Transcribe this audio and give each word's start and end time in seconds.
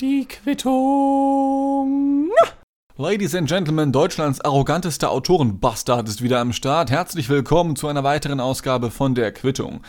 Die 0.00 0.26
Quittung. 0.26 2.30
Ladies 2.96 3.34
and 3.34 3.46
Gentlemen, 3.46 3.92
Deutschlands 3.92 4.40
arrogantester 4.40 5.10
Autorenbastard 5.10 6.08
ist 6.08 6.22
wieder 6.22 6.40
am 6.40 6.54
Start. 6.54 6.90
Herzlich 6.90 7.28
willkommen 7.28 7.76
zu 7.76 7.86
einer 7.86 8.04
weiteren 8.04 8.40
Ausgabe 8.40 8.90
von 8.90 9.14
der 9.14 9.30
Quittung. 9.32 9.82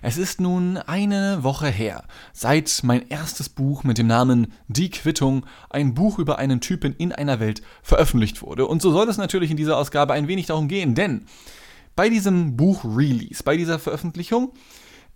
Es 0.00 0.16
ist 0.16 0.40
nun 0.40 0.78
eine 0.78 1.42
Woche 1.42 1.68
her, 1.68 2.04
seit 2.32 2.80
mein 2.82 3.06
erstes 3.08 3.50
Buch 3.50 3.84
mit 3.84 3.98
dem 3.98 4.06
Namen 4.06 4.54
Die 4.68 4.88
Quittung, 4.88 5.44
ein 5.68 5.92
Buch 5.92 6.18
über 6.18 6.38
einen 6.38 6.62
Typen 6.62 6.94
in 6.96 7.12
einer 7.12 7.40
Welt, 7.40 7.60
veröffentlicht 7.82 8.40
wurde. 8.40 8.66
Und 8.66 8.80
so 8.80 8.90
soll 8.90 9.06
es 9.10 9.18
natürlich 9.18 9.50
in 9.50 9.58
dieser 9.58 9.76
Ausgabe 9.76 10.14
ein 10.14 10.28
wenig 10.28 10.46
darum 10.46 10.68
gehen, 10.68 10.94
denn 10.94 11.26
bei 11.94 12.08
diesem 12.08 12.56
Buch-Release, 12.56 13.42
bei 13.42 13.58
dieser 13.58 13.78
Veröffentlichung, 13.78 14.54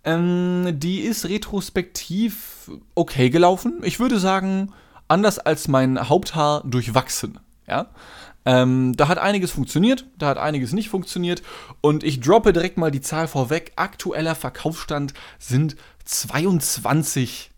ähm, 0.03 0.73
die 0.73 1.01
ist 1.01 1.27
retrospektiv 1.27 2.71
okay 2.95 3.29
gelaufen. 3.29 3.81
Ich 3.83 3.99
würde 3.99 4.19
sagen, 4.19 4.73
anders 5.07 5.39
als 5.39 5.67
mein 5.67 6.09
Haupthaar 6.09 6.63
durchwachsen. 6.65 7.39
Ja? 7.67 7.87
Ähm, 8.45 8.93
da 8.97 9.07
hat 9.07 9.19
einiges 9.19 9.51
funktioniert, 9.51 10.07
da 10.17 10.27
hat 10.27 10.37
einiges 10.37 10.73
nicht 10.73 10.89
funktioniert. 10.89 11.43
Und 11.81 12.03
ich 12.03 12.19
droppe 12.19 12.53
direkt 12.53 12.77
mal 12.77 12.91
die 12.91 13.01
Zahl 13.01 13.27
vorweg. 13.27 13.73
Aktueller 13.75 14.35
Verkaufsstand 14.35 15.13
sind 15.37 15.75
22 16.05 17.51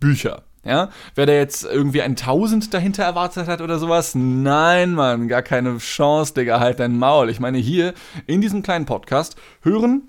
Bücher. 0.00 0.42
Ja, 0.64 0.90
wer 1.14 1.26
da 1.26 1.32
jetzt 1.32 1.62
irgendwie 1.62 2.02
ein 2.02 2.12
1000 2.12 2.74
dahinter 2.74 3.04
erwartet 3.04 3.46
hat 3.46 3.60
oder 3.60 3.78
sowas, 3.78 4.16
nein, 4.16 4.94
Mann, 4.94 5.28
gar 5.28 5.42
keine 5.42 5.78
Chance, 5.78 6.34
Digga, 6.34 6.58
halt 6.58 6.80
dein 6.80 6.98
Maul. 6.98 7.30
Ich 7.30 7.38
meine, 7.38 7.58
hier 7.58 7.94
in 8.26 8.40
diesem 8.40 8.64
kleinen 8.64 8.84
Podcast 8.84 9.36
hören 9.62 10.02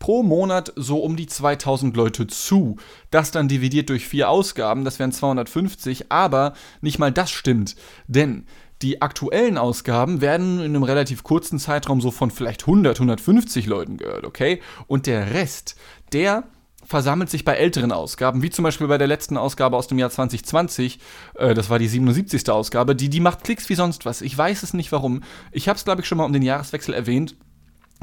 pro 0.00 0.24
Monat 0.24 0.72
so 0.74 0.98
um 0.98 1.14
die 1.14 1.28
2000 1.28 1.96
Leute 1.96 2.26
zu. 2.26 2.76
Das 3.12 3.30
dann 3.30 3.46
dividiert 3.46 3.90
durch 3.90 4.08
vier 4.08 4.28
Ausgaben, 4.28 4.84
das 4.84 4.98
wären 4.98 5.12
250, 5.12 6.10
aber 6.10 6.54
nicht 6.80 6.98
mal 6.98 7.12
das 7.12 7.30
stimmt. 7.30 7.76
Denn 8.08 8.46
die 8.82 9.02
aktuellen 9.02 9.58
Ausgaben 9.58 10.22
werden 10.22 10.58
in 10.58 10.74
einem 10.74 10.82
relativ 10.82 11.22
kurzen 11.22 11.58
Zeitraum 11.58 12.00
so 12.00 12.10
von 12.10 12.30
vielleicht 12.30 12.62
100, 12.62 12.96
150 12.96 13.66
Leuten 13.66 13.98
gehört, 13.98 14.24
okay? 14.24 14.60
Und 14.86 15.06
der 15.06 15.34
Rest, 15.34 15.76
der 16.14 16.44
versammelt 16.82 17.28
sich 17.28 17.44
bei 17.44 17.54
älteren 17.54 17.92
Ausgaben, 17.92 18.42
wie 18.42 18.48
zum 18.48 18.62
Beispiel 18.62 18.88
bei 18.88 18.96
der 18.96 19.06
letzten 19.06 19.36
Ausgabe 19.36 19.76
aus 19.76 19.86
dem 19.86 19.98
Jahr 19.98 20.10
2020, 20.10 20.98
äh, 21.34 21.52
das 21.52 21.68
war 21.68 21.78
die 21.78 21.88
77. 21.88 22.48
Ausgabe, 22.48 22.96
die, 22.96 23.10
die 23.10 23.20
macht 23.20 23.44
Klicks 23.44 23.68
wie 23.68 23.74
sonst 23.74 24.06
was. 24.06 24.22
Ich 24.22 24.36
weiß 24.36 24.62
es 24.62 24.72
nicht 24.72 24.90
warum. 24.92 25.22
Ich 25.52 25.68
habe 25.68 25.76
es, 25.76 25.84
glaube 25.84 26.00
ich, 26.00 26.08
schon 26.08 26.16
mal 26.16 26.24
um 26.24 26.32
den 26.32 26.42
Jahreswechsel 26.42 26.94
erwähnt 26.94 27.36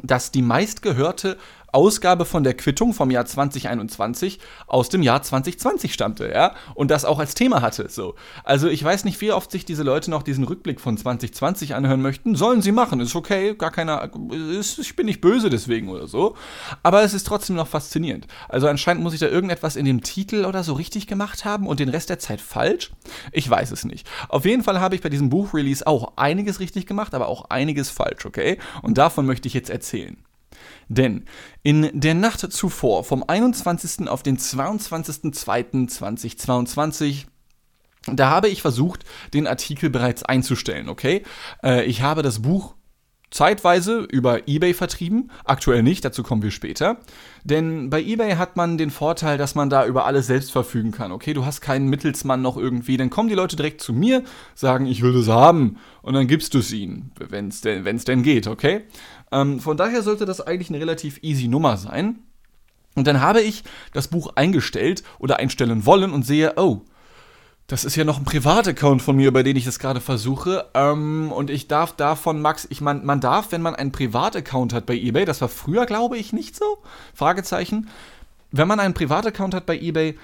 dass 0.03 0.31
die 0.31 0.41
meistgehörte 0.41 1.37
Ausgabe 1.71 2.25
von 2.25 2.43
der 2.43 2.53
Quittung 2.53 2.93
vom 2.93 3.11
Jahr 3.11 3.25
2021 3.25 4.39
aus 4.67 4.89
dem 4.89 5.01
Jahr 5.01 5.21
2020 5.21 5.93
stammte, 5.93 6.29
ja, 6.29 6.55
und 6.75 6.91
das 6.91 7.05
auch 7.05 7.19
als 7.19 7.33
Thema 7.33 7.61
hatte, 7.61 7.89
so. 7.89 8.15
Also 8.43 8.67
ich 8.67 8.83
weiß 8.83 9.05
nicht, 9.05 9.19
wie 9.21 9.31
oft 9.31 9.51
sich 9.51 9.65
diese 9.65 9.83
Leute 9.83 10.09
noch 10.09 10.23
diesen 10.23 10.43
Rückblick 10.43 10.79
von 10.79 10.97
2020 10.97 11.75
anhören 11.75 12.01
möchten. 12.01 12.35
Sollen 12.35 12.61
sie 12.61 12.71
machen, 12.71 12.99
ist 12.99 13.15
okay, 13.15 13.55
gar 13.55 13.71
keiner, 13.71 14.09
ist, 14.31 14.79
ich 14.79 14.95
bin 14.95 15.05
nicht 15.05 15.21
böse 15.21 15.49
deswegen 15.49 15.89
oder 15.89 16.07
so. 16.07 16.35
Aber 16.83 17.03
es 17.03 17.13
ist 17.13 17.27
trotzdem 17.27 17.55
noch 17.55 17.67
faszinierend. 17.67 18.27
Also 18.47 18.67
anscheinend 18.67 19.03
muss 19.03 19.13
ich 19.13 19.19
da 19.19 19.27
irgendetwas 19.27 19.75
in 19.75 19.85
dem 19.85 20.01
Titel 20.01 20.45
oder 20.45 20.63
so 20.63 20.73
richtig 20.73 21.07
gemacht 21.07 21.45
haben 21.45 21.67
und 21.67 21.79
den 21.79 21.89
Rest 21.89 22.09
der 22.09 22.19
Zeit 22.19 22.41
falsch. 22.41 22.91
Ich 23.31 23.49
weiß 23.49 23.71
es 23.71 23.85
nicht. 23.85 24.07
Auf 24.29 24.45
jeden 24.45 24.63
Fall 24.63 24.79
habe 24.79 24.95
ich 24.95 25.01
bei 25.01 25.09
diesem 25.09 25.29
Buchrelease 25.29 25.85
auch 25.85 26.13
einiges 26.15 26.59
richtig 26.59 26.85
gemacht, 26.85 27.13
aber 27.13 27.27
auch 27.27 27.49
einiges 27.49 27.89
falsch, 27.89 28.25
okay? 28.25 28.57
Und 28.81 28.97
davon 28.97 29.25
möchte 29.25 29.47
ich 29.47 29.53
jetzt 29.53 29.69
erzählen. 29.69 30.17
Denn 30.89 31.25
in 31.63 31.89
der 31.93 32.13
Nacht 32.13 32.39
zuvor, 32.51 33.03
vom 33.03 33.25
21. 33.27 34.07
auf 34.07 34.23
den 34.23 34.37
22.02.2022, 34.37 37.25
da 38.13 38.29
habe 38.29 38.47
ich 38.47 38.61
versucht, 38.61 39.03
den 39.33 39.47
Artikel 39.47 39.89
bereits 39.89 40.23
einzustellen, 40.23 40.87
okay? 40.87 41.23
Äh, 41.61 41.83
ich 41.85 42.01
habe 42.01 42.21
das 42.21 42.41
Buch 42.41 42.76
zeitweise 43.29 43.99
über 43.99 44.47
eBay 44.47 44.73
vertrieben, 44.73 45.31
aktuell 45.43 45.83
nicht, 45.83 46.05
dazu 46.05 46.23
kommen 46.23 46.41
wir 46.41 46.51
später. 46.51 46.97
Denn 47.43 47.89
bei 47.89 48.01
eBay 48.01 48.35
hat 48.35 48.55
man 48.55 48.77
den 48.77 48.89
Vorteil, 48.89 49.37
dass 49.37 49.53
man 49.53 49.69
da 49.69 49.85
über 49.85 50.05
alles 50.05 50.27
selbst 50.27 50.51
verfügen 50.51 50.91
kann. 50.91 51.11
Okay, 51.11 51.33
du 51.33 51.45
hast 51.45 51.61
keinen 51.61 51.89
Mittelsmann 51.89 52.41
noch 52.41 52.57
irgendwie, 52.57 52.97
dann 52.97 53.09
kommen 53.09 53.29
die 53.29 53.35
Leute 53.35 53.55
direkt 53.55 53.81
zu 53.81 53.93
mir, 53.93 54.23
sagen, 54.55 54.85
ich 54.85 55.01
will 55.01 55.13
das 55.13 55.27
haben 55.27 55.77
und 56.01 56.13
dann 56.13 56.27
gibst 56.27 56.53
du 56.53 56.59
es 56.59 56.71
ihnen, 56.71 57.11
wenn 57.17 57.49
es 57.49 57.61
denn, 57.61 57.83
denn 57.83 58.23
geht, 58.23 58.47
okay? 58.47 58.83
Ähm, 59.31 59.59
von 59.59 59.75
daher 59.75 60.01
sollte 60.01 60.25
das 60.25 60.41
eigentlich 60.41 60.69
eine 60.69 60.79
relativ 60.79 61.19
easy 61.21 61.47
Nummer 61.47 61.77
sein. 61.77 62.19
Und 62.95 63.05
dann 63.05 63.21
habe 63.21 63.41
ich 63.41 63.63
das 63.93 64.07
Buch 64.07 64.31
eingestellt 64.35 65.03
oder 65.19 65.37
einstellen 65.37 65.85
wollen 65.85 66.11
und 66.11 66.25
sehe, 66.25 66.53
oh, 66.55 66.81
das 67.67 67.83
ist 67.83 67.97
ja 67.97 68.05
noch 68.05 68.17
ein 68.17 68.23
Privataccount 68.23 69.01
von 69.01 69.17
mir, 69.17 69.33
bei 69.33 69.43
dem 69.43 69.57
ich 69.57 69.65
das 69.65 69.77
gerade 69.77 69.99
versuche. 69.99 70.65
Ähm, 70.73 71.33
und 71.33 71.49
ich 71.49 71.67
darf 71.67 71.93
davon, 71.93 72.41
Max, 72.41 72.65
ich 72.69 72.79
meine, 72.79 73.01
man 73.01 73.19
darf, 73.19 73.51
wenn 73.51 73.61
man 73.61 73.75
einen 73.75 73.91
Privataccount 73.91 74.71
hat 74.71 74.85
bei 74.85 74.95
eBay, 74.95 75.25
das 75.25 75.41
war 75.41 75.49
früher, 75.49 75.85
glaube 75.85 76.17
ich, 76.17 76.31
nicht 76.31 76.55
so, 76.55 76.77
Fragezeichen. 77.13 77.89
Wenn 78.51 78.69
man 78.69 78.79
einen 78.79 78.93
Privataccount 78.93 79.53
hat 79.53 79.65
bei 79.65 79.77
eBay, 79.77 80.17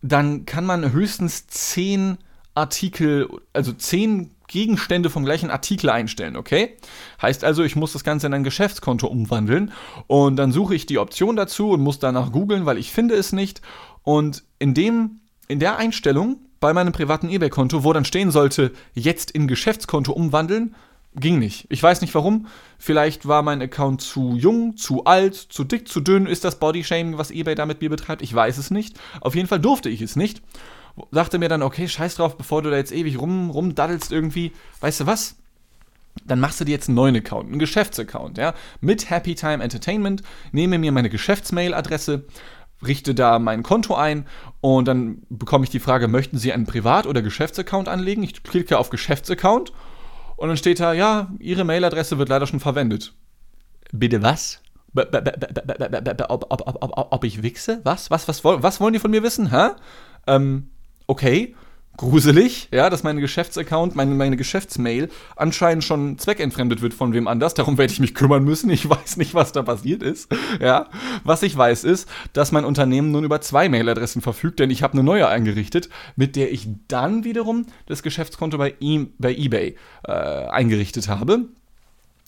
dann 0.00 0.46
kann 0.46 0.64
man 0.64 0.92
höchstens 0.92 1.48
10 1.48 2.18
Artikel, 2.54 3.28
also 3.52 3.72
10 3.72 4.30
Gegenstände 4.46 5.10
vom 5.10 5.24
gleichen 5.24 5.50
Artikel 5.50 5.90
einstellen, 5.90 6.36
okay? 6.36 6.76
Heißt 7.20 7.42
also, 7.42 7.64
ich 7.64 7.74
muss 7.74 7.94
das 7.94 8.04
Ganze 8.04 8.28
in 8.28 8.34
ein 8.34 8.44
Geschäftskonto 8.44 9.08
umwandeln 9.08 9.72
und 10.06 10.36
dann 10.36 10.52
suche 10.52 10.76
ich 10.76 10.86
die 10.86 10.98
Option 10.98 11.34
dazu 11.34 11.70
und 11.70 11.80
muss 11.80 11.98
danach 11.98 12.30
googeln, 12.30 12.64
weil 12.64 12.78
ich 12.78 12.92
finde 12.92 13.16
es 13.16 13.32
nicht. 13.32 13.60
Und 14.04 14.44
in 14.60 14.72
dem, 14.72 15.18
in 15.48 15.58
der 15.58 15.78
Einstellung 15.78 16.45
bei 16.66 16.74
meinem 16.74 16.92
privaten 16.92 17.28
eBay-Konto, 17.28 17.84
wo 17.84 17.92
dann 17.92 18.04
stehen 18.04 18.32
sollte, 18.32 18.72
jetzt 18.92 19.30
in 19.30 19.46
Geschäftskonto 19.46 20.10
umwandeln, 20.10 20.74
ging 21.14 21.38
nicht. 21.38 21.66
Ich 21.68 21.80
weiß 21.80 22.00
nicht 22.00 22.12
warum. 22.16 22.48
Vielleicht 22.76 23.28
war 23.28 23.42
mein 23.42 23.62
Account 23.62 24.02
zu 24.02 24.34
jung, 24.34 24.76
zu 24.76 25.04
alt, 25.04 25.36
zu 25.36 25.62
dick, 25.62 25.86
zu 25.86 26.00
dünn. 26.00 26.26
Ist 26.26 26.42
das 26.42 26.58
Bodyshaming, 26.58 27.18
was 27.18 27.30
eBay 27.30 27.54
da 27.54 27.66
mit 27.66 27.80
mir 27.80 27.88
betreibt? 27.88 28.20
Ich 28.20 28.34
weiß 28.34 28.58
es 28.58 28.72
nicht. 28.72 28.98
Auf 29.20 29.36
jeden 29.36 29.46
Fall 29.46 29.60
durfte 29.60 29.88
ich 29.88 30.02
es 30.02 30.16
nicht 30.16 30.42
dachte 31.12 31.38
mir 31.38 31.48
dann, 31.48 31.62
okay, 31.62 31.88
scheiß 31.88 32.16
drauf, 32.16 32.36
bevor 32.36 32.62
du 32.62 32.70
da 32.70 32.76
jetzt 32.76 32.92
ewig 32.92 33.20
rum, 33.20 33.50
rumdaddelst 33.50 34.12
irgendwie, 34.12 34.52
weißt 34.80 35.00
du 35.00 35.06
was? 35.06 35.36
Dann 36.24 36.40
machst 36.40 36.58
du 36.58 36.64
dir 36.64 36.72
jetzt 36.72 36.88
einen 36.88 36.96
neuen 36.96 37.16
Account, 37.16 37.50
einen 37.50 37.58
Geschäftsaccount, 37.58 38.38
ja, 38.38 38.54
mit 38.80 39.10
Happy 39.10 39.34
Time 39.34 39.62
Entertainment, 39.62 40.22
nehme 40.52 40.78
mir 40.78 40.90
meine 40.90 41.10
Geschäftsmail-Adresse, 41.10 42.24
richte 42.84 43.14
da 43.14 43.38
mein 43.38 43.62
Konto 43.62 43.94
ein 43.94 44.26
und 44.60 44.86
dann 44.88 45.22
bekomme 45.28 45.64
ich 45.64 45.70
die 45.70 45.80
Frage, 45.80 46.08
möchten 46.08 46.38
Sie 46.38 46.52
einen 46.52 46.66
Privat- 46.66 47.06
oder 47.06 47.22
Geschäftsaccount 47.22 47.88
anlegen? 47.88 48.22
Ich 48.22 48.42
klicke 48.42 48.78
auf 48.78 48.90
Geschäftsaccount 48.90 49.72
und 50.36 50.48
dann 50.48 50.56
steht 50.56 50.80
da, 50.80 50.92
ja, 50.92 51.32
Ihre 51.38 51.64
Mailadresse 51.64 52.18
wird 52.18 52.28
leider 52.28 52.46
schon 52.46 52.60
verwendet. 52.60 53.14
Bitte 53.92 54.22
was? 54.22 54.62
Ob, 57.10 57.24
ich 57.24 57.42
wichse? 57.42 57.80
Was? 57.84 58.10
Was, 58.10 58.28
was, 58.28 58.44
was 58.44 58.80
wollen 58.80 58.92
die 58.92 58.98
von 58.98 59.10
mir 59.10 59.22
wissen? 59.22 59.50
Hä? 59.50 59.70
Ähm, 60.26 60.70
okay, 61.06 61.54
gruselig, 61.96 62.68
ja, 62.72 62.90
dass 62.90 63.02
mein 63.02 63.18
Geschäftsaccount, 63.18 63.96
meine, 63.96 64.14
meine 64.14 64.36
Geschäftsmail 64.36 65.08
anscheinend 65.34 65.84
schon 65.84 66.18
zweckentfremdet 66.18 66.82
wird 66.82 66.94
von 66.94 67.12
wem 67.12 67.28
anders. 67.28 67.54
Darum 67.54 67.78
werde 67.78 67.92
ich 67.92 68.00
mich 68.00 68.14
kümmern 68.14 68.44
müssen. 68.44 68.70
Ich 68.70 68.88
weiß 68.88 69.16
nicht, 69.16 69.34
was 69.34 69.52
da 69.52 69.62
passiert 69.62 70.02
ist. 70.02 70.28
Ja, 70.60 70.88
was 71.24 71.42
ich 71.42 71.56
weiß 71.56 71.84
ist, 71.84 72.08
dass 72.32 72.52
mein 72.52 72.64
Unternehmen 72.64 73.10
nun 73.10 73.24
über 73.24 73.40
zwei 73.40 73.68
Mailadressen 73.68 74.22
verfügt, 74.22 74.60
denn 74.60 74.70
ich 74.70 74.82
habe 74.82 74.94
eine 74.94 75.02
neue 75.02 75.28
eingerichtet, 75.28 75.88
mit 76.16 76.36
der 76.36 76.52
ich 76.52 76.68
dann 76.88 77.24
wiederum 77.24 77.66
das 77.86 78.02
Geschäftskonto 78.02 78.58
bei, 78.58 78.74
e 78.80 79.06
bei 79.18 79.34
eBay 79.34 79.76
äh, 80.06 80.12
eingerichtet 80.12 81.08
habe. 81.08 81.46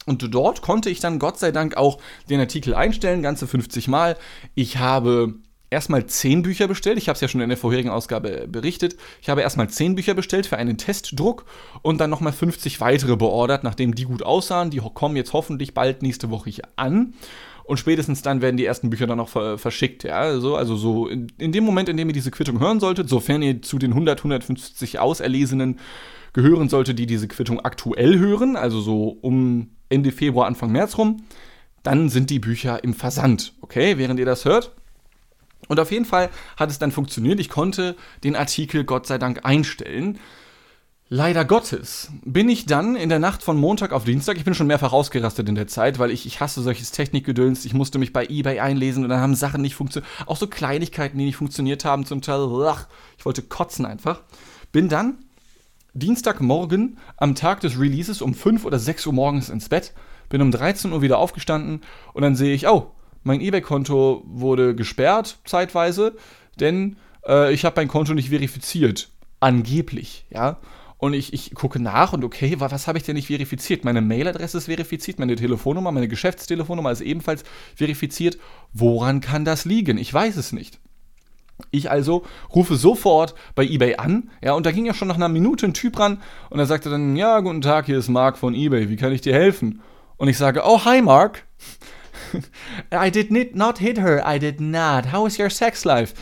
Und 0.06 0.34
dort 0.34 0.62
konnte 0.62 0.88
ich 0.88 1.00
dann 1.00 1.18
Gott 1.18 1.38
sei 1.38 1.52
Dank 1.52 1.76
auch 1.76 1.98
den 2.30 2.40
Artikel 2.40 2.74
einstellen, 2.74 3.22
ganze 3.22 3.46
50 3.46 3.88
Mal. 3.88 4.16
Ich 4.54 4.78
habe 4.78 5.34
erstmal 5.70 6.06
zehn 6.06 6.42
Bücher 6.42 6.68
bestellt. 6.68 6.98
Ich 6.98 7.08
habe 7.08 7.14
es 7.14 7.20
ja 7.20 7.28
schon 7.28 7.40
in 7.40 7.48
der 7.48 7.58
vorherigen 7.58 7.90
Ausgabe 7.90 8.46
berichtet. 8.48 8.96
Ich 9.20 9.28
habe 9.28 9.42
erstmal 9.42 9.68
zehn 9.68 9.94
Bücher 9.94 10.14
bestellt 10.14 10.46
für 10.46 10.56
einen 10.56 10.78
Testdruck 10.78 11.44
und 11.82 12.00
dann 12.00 12.10
nochmal 12.10 12.32
50 12.32 12.80
weitere 12.80 13.16
beordert, 13.16 13.64
nachdem 13.64 13.94
die 13.94 14.04
gut 14.04 14.22
aussahen. 14.22 14.70
Die 14.70 14.80
kommen 14.94 15.16
jetzt 15.16 15.32
hoffentlich 15.32 15.74
bald 15.74 16.02
nächste 16.02 16.30
Woche 16.30 16.50
hier 16.50 16.64
an. 16.76 17.14
Und 17.64 17.76
spätestens 17.78 18.22
dann 18.22 18.40
werden 18.40 18.56
die 18.56 18.64
ersten 18.64 18.88
Bücher 18.88 19.06
dann 19.06 19.20
auch 19.20 19.58
verschickt. 19.58 20.04
Ja? 20.04 20.20
Also, 20.20 20.56
also 20.56 20.74
so 20.76 21.06
in, 21.06 21.30
in, 21.36 21.52
dem 21.52 21.64
Moment, 21.64 21.90
in 21.90 21.98
dem 21.98 22.08
ihr 22.08 22.14
diese 22.14 22.30
Quittung 22.30 22.60
hören 22.60 22.80
solltet, 22.80 23.10
sofern 23.10 23.42
ihr 23.42 23.60
zu 23.60 23.78
den 23.78 23.90
100, 23.90 24.20
150 24.20 24.98
Auserlesenen 24.98 25.78
gehören 26.32 26.70
solltet, 26.70 26.98
die 26.98 27.06
diese 27.06 27.28
Quittung 27.28 27.60
aktuell 27.60 28.18
hören, 28.18 28.56
also 28.56 28.80
so 28.80 29.18
um 29.20 29.70
Ende 29.90 30.12
Februar, 30.12 30.46
Anfang 30.46 30.72
März 30.72 30.96
rum, 30.96 31.24
dann 31.82 32.08
sind 32.08 32.30
die 32.30 32.38
Bücher 32.38 32.82
im 32.82 32.94
Versand. 32.94 33.52
Okay, 33.60 33.98
während 33.98 34.18
ihr 34.18 34.26
das 34.26 34.46
hört, 34.46 34.74
und 35.68 35.78
auf 35.78 35.92
jeden 35.92 36.04
Fall 36.04 36.30
hat 36.56 36.70
es 36.70 36.78
dann 36.78 36.92
funktioniert. 36.92 37.38
Ich 37.40 37.48
konnte 37.48 37.96
den 38.24 38.36
Artikel 38.36 38.84
Gott 38.84 39.06
sei 39.06 39.18
Dank 39.18 39.44
einstellen. 39.44 40.18
Leider 41.10 41.46
Gottes 41.46 42.10
bin 42.22 42.50
ich 42.50 42.66
dann 42.66 42.94
in 42.94 43.08
der 43.08 43.18
Nacht 43.18 43.42
von 43.42 43.56
Montag 43.56 43.92
auf 43.92 44.04
Dienstag, 44.04 44.36
ich 44.36 44.44
bin 44.44 44.52
schon 44.52 44.66
mehrfach 44.66 44.92
ausgerastet 44.92 45.48
in 45.48 45.54
der 45.54 45.66
Zeit, 45.66 45.98
weil 45.98 46.10
ich, 46.10 46.26
ich 46.26 46.40
hasse 46.40 46.60
solches 46.60 46.90
Technikgedöns, 46.90 47.64
ich 47.64 47.72
musste 47.72 47.98
mich 47.98 48.12
bei 48.12 48.26
Ebay 48.26 48.60
einlesen 48.60 49.04
und 49.04 49.08
dann 49.08 49.20
haben 49.20 49.34
Sachen 49.34 49.62
nicht 49.62 49.74
funktioniert, 49.74 50.10
auch 50.26 50.36
so 50.36 50.48
Kleinigkeiten, 50.48 51.16
die 51.16 51.24
nicht 51.24 51.36
funktioniert 51.36 51.86
haben, 51.86 52.04
zum 52.04 52.20
Teil, 52.20 52.46
ach, 52.66 52.88
ich 53.16 53.24
wollte 53.24 53.40
kotzen 53.40 53.86
einfach. 53.86 54.20
Bin 54.70 54.90
dann 54.90 55.24
Dienstagmorgen 55.94 56.98
am 57.16 57.34
Tag 57.34 57.60
des 57.60 57.80
Releases 57.80 58.20
um 58.20 58.34
5 58.34 58.66
oder 58.66 58.78
6 58.78 59.06
Uhr 59.06 59.14
morgens 59.14 59.48
ins 59.48 59.70
Bett, 59.70 59.94
bin 60.28 60.42
um 60.42 60.50
13 60.50 60.92
Uhr 60.92 61.00
wieder 61.00 61.16
aufgestanden 61.16 61.80
und 62.12 62.20
dann 62.20 62.36
sehe 62.36 62.54
ich, 62.54 62.68
oh, 62.68 62.92
mein 63.28 63.40
Ebay-Konto 63.40 64.24
wurde 64.26 64.74
gesperrt 64.74 65.38
zeitweise, 65.44 66.16
denn 66.58 66.96
äh, 67.26 67.52
ich 67.52 67.64
habe 67.64 67.76
mein 67.76 67.88
Konto 67.88 68.14
nicht 68.14 68.30
verifiziert. 68.30 69.10
Angeblich, 69.38 70.26
ja. 70.30 70.58
Und 70.96 71.12
ich, 71.12 71.32
ich 71.32 71.54
gucke 71.54 71.78
nach 71.78 72.12
und 72.12 72.24
okay, 72.24 72.56
was 72.58 72.88
habe 72.88 72.98
ich 72.98 73.04
denn 73.04 73.14
nicht 73.14 73.28
verifiziert? 73.28 73.84
Meine 73.84 74.00
Mailadresse 74.00 74.58
ist 74.58 74.64
verifiziert, 74.64 75.20
meine 75.20 75.36
Telefonnummer, 75.36 75.92
meine 75.92 76.08
Geschäftstelefonnummer 76.08 76.90
ist 76.90 77.02
ebenfalls 77.02 77.44
verifiziert. 77.76 78.36
Woran 78.72 79.20
kann 79.20 79.44
das 79.44 79.64
liegen? 79.64 79.96
Ich 79.96 80.12
weiß 80.12 80.36
es 80.36 80.52
nicht. 80.52 80.80
Ich 81.70 81.90
also 81.90 82.24
rufe 82.52 82.76
sofort 82.76 83.34
bei 83.54 83.64
eBay 83.64 83.96
an, 83.96 84.30
ja, 84.42 84.54
und 84.54 84.66
da 84.66 84.72
ging 84.72 84.86
ja 84.86 84.94
schon 84.94 85.08
nach 85.08 85.16
einer 85.16 85.28
Minute 85.28 85.66
ein 85.66 85.74
Typ 85.74 85.98
ran 85.98 86.20
und 86.50 86.58
er 86.58 86.66
sagte 86.66 86.88
dann, 86.88 87.14
ja, 87.14 87.40
guten 87.40 87.60
Tag, 87.60 87.86
hier 87.86 87.98
ist 87.98 88.08
Mark 88.08 88.38
von 88.38 88.54
eBay, 88.54 88.88
wie 88.88 88.96
kann 88.96 89.12
ich 89.12 89.20
dir 89.20 89.34
helfen? 89.34 89.82
Und 90.16 90.28
ich 90.28 90.38
sage, 90.38 90.62
oh, 90.64 90.84
hi 90.84 91.00
Mark. 91.00 91.44
I 92.92 93.10
did 93.10 93.30
not 93.54 93.78
hit 93.78 93.98
her, 93.98 94.22
I 94.26 94.38
did 94.38 94.60
not. 94.60 95.12
How 95.12 95.26
is 95.26 95.38
your 95.38 95.50
sex 95.50 95.84
life? 95.84 96.14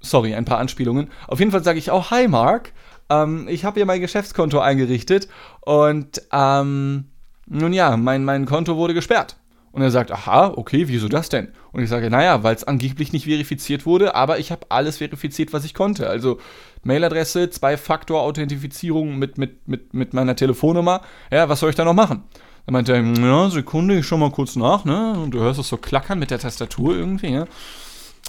Sorry, 0.00 0.34
ein 0.34 0.44
paar 0.44 0.58
Anspielungen. 0.58 1.10
Auf 1.26 1.38
jeden 1.38 1.50
Fall 1.50 1.64
sage 1.64 1.78
ich, 1.78 1.90
oh, 1.90 2.10
hi 2.10 2.28
Mark 2.28 2.72
ähm, 3.08 3.46
ich 3.48 3.64
habe 3.64 3.78
hier 3.78 3.86
mein 3.86 4.00
Geschäftskonto 4.00 4.58
eingerichtet 4.58 5.28
und 5.60 6.22
ähm, 6.32 7.06
nun 7.46 7.72
ja, 7.72 7.96
mein, 7.96 8.24
mein 8.24 8.46
Konto 8.46 8.76
wurde 8.76 8.94
gesperrt. 8.94 9.36
Und 9.72 9.82
er 9.82 9.90
sagt, 9.90 10.10
aha, 10.10 10.54
okay, 10.56 10.88
wieso 10.88 11.06
das 11.06 11.28
denn? 11.28 11.48
Und 11.70 11.82
ich 11.82 11.90
sage, 11.90 12.08
naja, 12.08 12.42
weil 12.42 12.54
es 12.54 12.64
angeblich 12.64 13.12
nicht 13.12 13.26
verifiziert 13.26 13.84
wurde, 13.84 14.14
aber 14.14 14.38
ich 14.38 14.50
habe 14.50 14.66
alles 14.70 14.96
verifiziert, 14.96 15.52
was 15.52 15.66
ich 15.66 15.74
konnte. 15.74 16.08
Also 16.08 16.38
Mailadresse, 16.82 17.50
Zwei-Faktor-Authentifizierung 17.50 19.18
mit, 19.18 19.36
mit, 19.36 19.68
mit, 19.68 19.92
mit 19.92 20.14
meiner 20.14 20.34
Telefonnummer. 20.34 21.02
Ja, 21.30 21.50
was 21.50 21.60
soll 21.60 21.68
ich 21.68 21.76
da 21.76 21.84
noch 21.84 21.92
machen? 21.92 22.24
Dann 22.66 22.72
meinte 22.72 22.92
er, 22.92 23.02
ja, 23.02 23.48
Sekunde, 23.50 23.98
ich 23.98 24.06
schau 24.06 24.16
mal 24.16 24.30
kurz 24.30 24.56
nach, 24.56 24.84
ne? 24.84 25.12
Und 25.12 25.30
du 25.30 25.38
hörst 25.38 25.60
es 25.60 25.68
so 25.68 25.76
klackern 25.76 26.18
mit 26.18 26.30
der 26.30 26.40
Tastatur 26.40 26.96
irgendwie, 26.96 27.32
ja. 27.32 27.46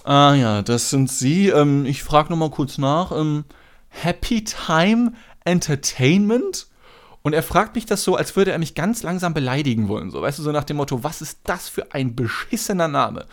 Ah 0.04 0.36
ja, 0.36 0.62
das 0.62 0.92
sind 0.92 1.12
Sie. 1.12 1.50
Ähm, 1.50 1.86
ich 1.86 2.04
frage 2.04 2.30
noch 2.30 2.38
mal 2.38 2.52
kurz 2.52 2.78
nach. 2.78 3.12
Ähm, 3.12 3.46
Happy 3.90 4.44
Time 4.44 5.14
Entertainment? 5.44 6.68
Und 7.24 7.34
er 7.34 7.44
fragt 7.44 7.76
mich 7.76 7.86
das 7.86 8.04
so, 8.04 8.16
als 8.16 8.36
würde 8.36 8.52
er 8.52 8.60
mich 8.60 8.74
ganz 8.74 9.04
langsam 9.04 9.34
beleidigen 9.34 9.90
wollen. 9.90 10.12
So, 10.12 10.22
weißt 10.22 10.40
du, 10.40 10.44
so 10.44 10.52
nach 10.54 10.64
dem 10.64 10.78
Motto, 10.78 11.04
was 11.04 11.22
ist 11.22 11.40
das 11.44 11.68
für 11.68 11.94
ein 11.94 12.16
beschissener 12.16 12.88
Name? 12.88 13.26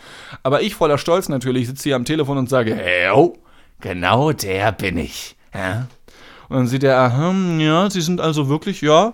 Aber 0.43 0.61
ich 0.63 0.75
voller 0.75 0.97
Stolz 0.97 1.29
natürlich 1.29 1.67
sitze 1.67 1.83
hier 1.83 1.95
am 1.95 2.03
Telefon 2.03 2.37
und 2.37 2.49
sage, 2.49 2.75
hey, 2.75 3.31
genau 3.79 4.33
der 4.33 4.71
bin 4.73 4.97
ich. 4.97 5.37
Ja? 5.53 5.87
Und 6.49 6.57
dann 6.57 6.67
sieht 6.67 6.83
er, 6.83 6.97
aha, 6.99 7.31
ja, 7.57 7.89
Sie 7.89 8.01
sind 8.01 8.19
also 8.19 8.49
wirklich, 8.49 8.81
ja, 8.81 9.13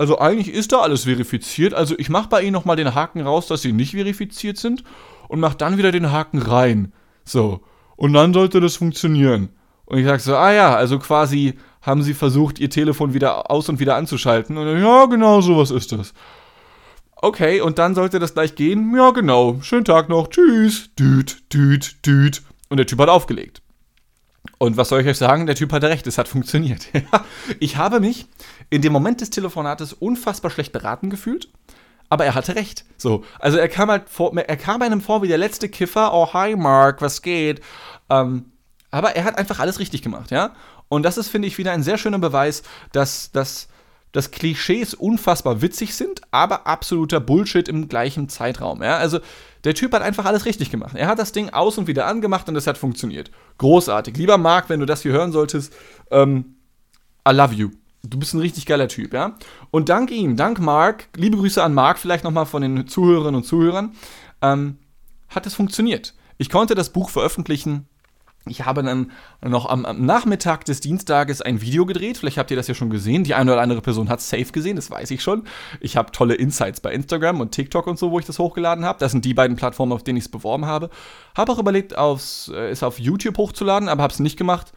also 0.00 0.18
eigentlich 0.18 0.48
ist 0.48 0.72
da 0.72 0.78
alles 0.78 1.04
verifiziert. 1.04 1.74
Also 1.74 1.94
ich 1.98 2.08
mache 2.08 2.30
bei 2.30 2.40
Ihnen 2.40 2.54
nochmal 2.54 2.76
den 2.76 2.94
Haken 2.94 3.20
raus, 3.20 3.48
dass 3.48 3.60
Sie 3.60 3.74
nicht 3.74 3.90
verifiziert 3.90 4.56
sind 4.56 4.82
und 5.28 5.40
mache 5.40 5.58
dann 5.58 5.76
wieder 5.76 5.92
den 5.92 6.10
Haken 6.10 6.38
rein. 6.38 6.94
So. 7.22 7.60
Und 7.96 8.14
dann 8.14 8.32
sollte 8.32 8.62
das 8.62 8.76
funktionieren. 8.76 9.50
Und 9.84 9.98
ich 9.98 10.06
sage 10.06 10.22
so, 10.22 10.36
ah 10.36 10.52
ja, 10.52 10.74
also 10.74 10.98
quasi 10.98 11.58
haben 11.82 12.02
sie 12.02 12.14
versucht, 12.14 12.58
ihr 12.60 12.70
Telefon 12.70 13.12
wieder 13.12 13.50
aus 13.50 13.68
und 13.68 13.78
wieder 13.78 13.96
anzuschalten. 13.96 14.56
Und 14.56 14.64
dann, 14.64 14.80
ja, 14.80 15.04
genau, 15.04 15.42
sowas 15.42 15.70
ist 15.70 15.92
das. 15.92 16.14
Okay, 17.16 17.60
und 17.60 17.78
dann 17.78 17.94
sollte 17.94 18.18
das 18.18 18.32
gleich 18.32 18.54
gehen. 18.54 18.96
Ja, 18.96 19.10
genau. 19.10 19.58
Schönen 19.60 19.84
Tag 19.84 20.08
noch. 20.08 20.28
Tschüss. 20.28 20.94
Düt, 20.98 21.42
düt, 21.52 22.06
düt. 22.06 22.40
Und 22.70 22.78
der 22.78 22.86
Typ 22.86 23.00
hat 23.00 23.10
aufgelegt. 23.10 23.60
Und 24.58 24.76
was 24.76 24.88
soll 24.88 25.00
ich 25.00 25.06
euch 25.06 25.18
sagen? 25.18 25.46
Der 25.46 25.54
Typ 25.54 25.72
hatte 25.72 25.88
recht, 25.88 26.06
es 26.06 26.18
hat 26.18 26.28
funktioniert. 26.28 26.88
ich 27.60 27.76
habe 27.76 28.00
mich 28.00 28.26
in 28.70 28.82
dem 28.82 28.92
Moment 28.92 29.20
des 29.20 29.30
Telefonates 29.30 29.92
unfassbar 29.92 30.50
schlecht 30.50 30.72
beraten 30.72 31.10
gefühlt, 31.10 31.48
aber 32.08 32.24
er 32.24 32.34
hatte 32.34 32.56
recht. 32.56 32.84
So, 32.96 33.24
also 33.38 33.58
er 33.58 33.68
kam 33.68 33.90
halt 33.90 34.08
vor, 34.08 34.36
er 34.36 34.56
kam 34.56 34.82
einem 34.82 35.00
vor 35.00 35.22
wie 35.22 35.28
der 35.28 35.38
letzte 35.38 35.68
Kiffer. 35.68 36.12
Oh, 36.12 36.32
hi 36.32 36.56
Mark, 36.56 37.02
was 37.02 37.22
geht? 37.22 37.60
Ähm, 38.08 38.52
aber 38.90 39.14
er 39.16 39.24
hat 39.24 39.38
einfach 39.38 39.60
alles 39.60 39.78
richtig 39.78 40.02
gemacht, 40.02 40.30
ja. 40.30 40.54
Und 40.88 41.04
das 41.04 41.18
ist, 41.18 41.28
finde 41.28 41.46
ich, 41.46 41.56
wieder 41.56 41.72
ein 41.72 41.84
sehr 41.84 41.98
schöner 41.98 42.18
Beweis, 42.18 42.62
dass, 42.92 43.30
dass, 43.30 43.68
dass 44.12 44.30
Klischees 44.30 44.94
unfassbar 44.94 45.62
witzig 45.62 45.94
sind, 45.94 46.20
aber 46.30 46.66
absoluter 46.66 47.20
Bullshit 47.20 47.68
im 47.68 47.88
gleichen 47.88 48.28
Zeitraum. 48.28 48.82
Ja? 48.82 48.96
Also 48.96 49.20
der 49.64 49.74
Typ 49.74 49.92
hat 49.92 50.02
einfach 50.02 50.24
alles 50.24 50.46
richtig 50.46 50.70
gemacht. 50.70 50.96
Er 50.96 51.06
hat 51.06 51.18
das 51.18 51.32
Ding 51.32 51.50
aus 51.50 51.78
und 51.78 51.86
wieder 51.86 52.06
angemacht 52.06 52.48
und 52.48 52.56
es 52.56 52.66
hat 52.66 52.78
funktioniert. 52.78 53.30
Großartig. 53.58 54.16
Lieber 54.16 54.38
Marc, 54.38 54.68
wenn 54.68 54.80
du 54.80 54.86
das 54.86 55.02
hier 55.02 55.12
hören 55.12 55.32
solltest, 55.32 55.72
ähm, 56.10 56.56
I 57.28 57.32
love 57.32 57.54
you. 57.54 57.70
Du 58.02 58.18
bist 58.18 58.32
ein 58.32 58.40
richtig 58.40 58.64
geiler 58.64 58.88
Typ, 58.88 59.12
ja. 59.12 59.36
Und 59.70 59.90
dank 59.90 60.10
ihm, 60.10 60.36
dank 60.36 60.58
Marc, 60.58 61.08
liebe 61.14 61.36
Grüße 61.36 61.62
an 61.62 61.74
Marc, 61.74 61.98
vielleicht 61.98 62.24
nochmal 62.24 62.46
von 62.46 62.62
den 62.62 62.88
Zuhörerinnen 62.88 63.34
und 63.34 63.44
Zuhörern, 63.44 63.92
ähm, 64.40 64.78
hat 65.28 65.46
es 65.46 65.54
funktioniert. 65.54 66.14
Ich 66.38 66.48
konnte 66.48 66.74
das 66.74 66.90
Buch 66.90 67.10
veröffentlichen 67.10 67.86
ich 68.46 68.64
habe 68.64 68.82
dann 68.82 69.12
noch 69.42 69.66
am, 69.68 69.84
am, 69.84 70.04
Nachmittag 70.04 70.64
des 70.64 70.80
Dienstages 70.80 71.42
ein 71.42 71.60
Video 71.60 71.84
gedreht. 71.84 72.16
Vielleicht 72.16 72.38
habt 72.38 72.50
ihr 72.50 72.56
das 72.56 72.68
ja 72.68 72.74
schon 72.74 72.88
gesehen. 72.88 73.22
Die 73.22 73.34
eine 73.34 73.52
oder 73.52 73.60
andere 73.60 73.82
Person 73.82 74.08
hat 74.08 74.20
es 74.20 74.30
safe 74.30 74.46
gesehen, 74.46 74.76
das 74.76 74.90
weiß 74.90 75.10
ich 75.10 75.22
schon. 75.22 75.44
Ich 75.80 75.96
habe 75.96 76.10
tolle 76.10 76.34
Insights 76.34 76.80
bei 76.80 76.92
Instagram 76.92 77.40
und 77.40 77.52
TikTok 77.52 77.86
und 77.86 77.98
so, 77.98 78.10
wo 78.10 78.18
ich 78.18 78.24
das 78.24 78.38
hochgeladen 78.38 78.84
habe. 78.84 78.98
Das 78.98 79.12
sind 79.12 79.26
die 79.26 79.34
beiden 79.34 79.56
Plattformen, 79.56 79.92
auf 79.92 80.04
denen 80.04 80.16
ich 80.16 80.24
es 80.24 80.30
beworben 80.30 80.64
habe. 80.64 80.88
Habe 81.36 81.52
auch 81.52 81.58
überlegt, 81.58 81.98
aufs, 81.98 82.48
äh, 82.48 82.70
es 82.70 82.82
auf 82.82 82.98
YouTube 82.98 83.36
hochzuladen, 83.36 83.88
aber 83.90 84.02
habe 84.02 84.12
es 84.12 84.20
nicht 84.20 84.38
gemacht, 84.38 84.72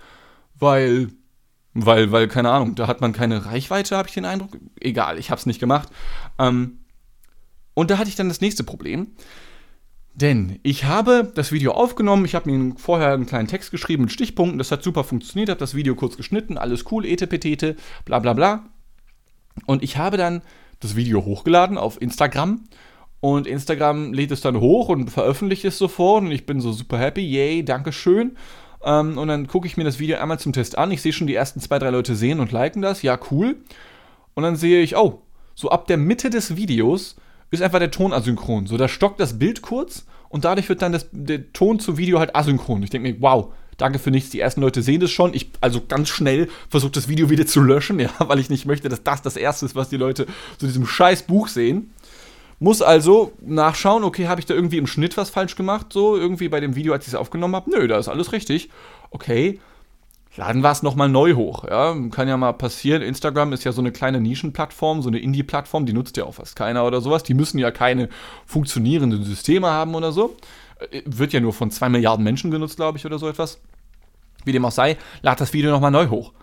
weil, 0.59 1.07
weil, 1.73 2.11
weil, 2.11 2.27
keine 2.27 2.51
Ahnung, 2.51 2.75
da 2.75 2.87
hat 2.87 2.99
man 2.99 3.13
keine 3.13 3.45
Reichweite, 3.45 3.95
habe 3.95 4.09
ich 4.09 4.13
den 4.13 4.25
Eindruck. 4.25 4.57
Egal, 4.81 5.17
ich 5.17 5.31
habe 5.31 5.39
es 5.39 5.45
nicht 5.45 5.61
gemacht. 5.61 5.87
Ähm, 6.37 6.79
und 7.75 7.89
da 7.89 7.97
hatte 7.97 8.09
ich 8.09 8.15
dann 8.15 8.27
das 8.27 8.41
nächste 8.41 8.65
Problem. 8.65 9.15
Denn 10.15 10.59
ich 10.61 10.85
habe 10.85 11.31
das 11.33 11.51
Video 11.51 11.71
aufgenommen, 11.71 12.25
ich 12.25 12.35
habe 12.35 12.51
mir 12.51 12.75
vorher 12.77 13.13
einen 13.13 13.25
kleinen 13.25 13.47
Text 13.47 13.71
geschrieben 13.71 14.03
mit 14.03 14.11
Stichpunkten, 14.11 14.59
das 14.59 14.71
hat 14.71 14.83
super 14.83 15.03
funktioniert, 15.03 15.49
habe 15.49 15.59
das 15.59 15.73
Video 15.73 15.95
kurz 15.95 16.17
geschnitten, 16.17 16.57
alles 16.57 16.85
cool, 16.91 17.05
etepetete, 17.05 17.75
bla 18.05 18.19
bla 18.19 18.33
bla. 18.33 18.65
Und 19.65 19.81
ich 19.81 19.97
habe 19.97 20.17
dann 20.17 20.43
das 20.79 20.95
Video 20.95 21.25
hochgeladen 21.25 21.77
auf 21.79 21.99
Instagram 21.99 22.61
und 23.21 23.47
Instagram 23.47 24.13
lädt 24.13 24.31
es 24.31 24.41
dann 24.41 24.59
hoch 24.59 24.89
und 24.89 25.09
veröffentlicht 25.09 25.65
es 25.65 25.79
sofort 25.79 26.23
und 26.23 26.31
ich 26.31 26.45
bin 26.45 26.61
so 26.61 26.71
super 26.73 26.99
happy, 26.99 27.21
yay, 27.21 27.63
Dankeschön. 27.65 28.37
Ähm, 28.83 29.17
und 29.17 29.29
dann 29.29 29.47
gucke 29.47 29.65
ich 29.65 29.77
mir 29.77 29.83
das 29.83 29.97
Video 29.97 30.19
einmal 30.19 30.39
zum 30.39 30.53
Test 30.53 30.77
an, 30.77 30.91
ich 30.91 31.01
sehe 31.01 31.13
schon 31.13 31.27
die 31.27 31.35
ersten 31.35 31.59
zwei, 31.59 31.79
drei 31.79 31.89
Leute 31.89 32.15
sehen 32.15 32.39
und 32.39 32.51
liken 32.51 32.83
das, 32.83 33.01
ja 33.01 33.17
cool. 33.31 33.55
Und 34.35 34.43
dann 34.43 34.57
sehe 34.57 34.83
ich, 34.83 34.95
oh, 34.95 35.21
so 35.55 35.69
ab 35.69 35.87
der 35.87 35.97
Mitte 35.97 36.29
des 36.29 36.55
Videos 36.55 37.15
ist 37.53 37.61
einfach 37.61 37.79
der 37.79 37.91
Ton 37.91 38.13
asynchron. 38.13 38.67
So, 38.67 38.77
da 38.77 38.87
stockt 38.87 39.19
das 39.19 39.37
Bild 39.39 39.61
kurz 39.61 40.05
und 40.29 40.45
dadurch 40.45 40.69
wird 40.69 40.81
dann 40.81 40.91
das, 40.91 41.07
der 41.11 41.51
Ton 41.53 41.79
zum 41.79 41.97
Video 41.97 42.19
halt 42.19 42.35
asynchron. 42.35 42.83
Ich 42.83 42.89
denke 42.89 43.11
mir, 43.11 43.21
wow, 43.21 43.53
danke 43.77 43.99
für 43.99 44.11
nichts. 44.11 44.31
Die 44.31 44.39
ersten 44.39 44.61
Leute 44.61 44.81
sehen 44.81 44.99
das 44.99 45.11
schon. 45.11 45.33
Ich 45.33 45.51
also 45.61 45.81
ganz 45.87 46.09
schnell 46.09 46.49
versuche 46.69 46.91
das 46.91 47.07
Video 47.07 47.29
wieder 47.29 47.45
zu 47.45 47.61
löschen, 47.61 47.99
ja, 47.99 48.09
weil 48.19 48.39
ich 48.39 48.49
nicht 48.49 48.65
möchte, 48.65 48.89
dass 48.89 49.03
das 49.03 49.21
das 49.21 49.37
erste 49.37 49.65
ist, 49.65 49.75
was 49.75 49.89
die 49.89 49.97
Leute 49.97 50.25
zu 50.57 50.65
diesem 50.65 50.85
scheiß 50.85 51.23
Buch 51.23 51.47
sehen. 51.47 51.93
Muss 52.59 52.81
also 52.81 53.33
nachschauen, 53.41 54.03
okay, 54.03 54.27
habe 54.27 54.39
ich 54.39 54.45
da 54.45 54.53
irgendwie 54.53 54.77
im 54.77 54.87
Schnitt 54.87 55.17
was 55.17 55.29
falsch 55.29 55.55
gemacht? 55.55 55.87
So, 55.91 56.15
irgendwie 56.15 56.47
bei 56.47 56.59
dem 56.59 56.75
Video, 56.75 56.93
als 56.93 57.05
ich 57.05 57.13
es 57.13 57.19
aufgenommen 57.19 57.55
habe? 57.55 57.69
Nö, 57.69 57.87
da 57.87 57.97
ist 57.97 58.07
alles 58.07 58.31
richtig. 58.31 58.69
Okay, 59.11 59.59
laden 60.35 60.61
wir 60.61 60.71
es 60.71 60.83
nochmal 60.83 61.09
neu 61.09 61.33
hoch. 61.33 61.63
Ja? 61.65 61.95
Kann 62.11 62.27
ja 62.27 62.37
mal 62.37 62.53
passieren. 62.53 63.01
Instagram 63.01 63.53
ist 63.53 63.63
ja 63.63 63.71
so 63.71 63.81
eine 63.81 63.91
kleine 63.91 64.19
Nischenplattform, 64.19 65.01
so 65.01 65.09
eine 65.09 65.19
Indie-Plattform, 65.19 65.85
die 65.85 65.93
nutzt 65.93 66.17
ja 66.17 66.25
auch 66.25 66.35
fast 66.35 66.55
keiner 66.55 66.85
oder 66.85 67.01
sowas. 67.01 67.23
Die 67.23 67.33
müssen 67.33 67.59
ja 67.59 67.71
keine 67.71 68.09
funktionierenden 68.45 69.23
Systeme 69.23 69.69
haben 69.69 69.95
oder 69.95 70.11
so. 70.11 70.35
Äh, 70.91 71.01
wird 71.05 71.33
ja 71.33 71.39
nur 71.39 71.53
von 71.53 71.71
zwei 71.71 71.89
Milliarden 71.89 72.23
Menschen 72.23 72.51
genutzt, 72.51 72.77
glaube 72.77 72.97
ich, 72.97 73.05
oder 73.05 73.19
so 73.19 73.27
etwas. 73.27 73.59
Wie 74.45 74.51
dem 74.51 74.65
auch 74.65 74.71
sei, 74.71 74.97
lad 75.21 75.39
das 75.39 75.53
Video 75.53 75.71
nochmal 75.71 75.91
neu 75.91 76.07
hoch. 76.07 76.33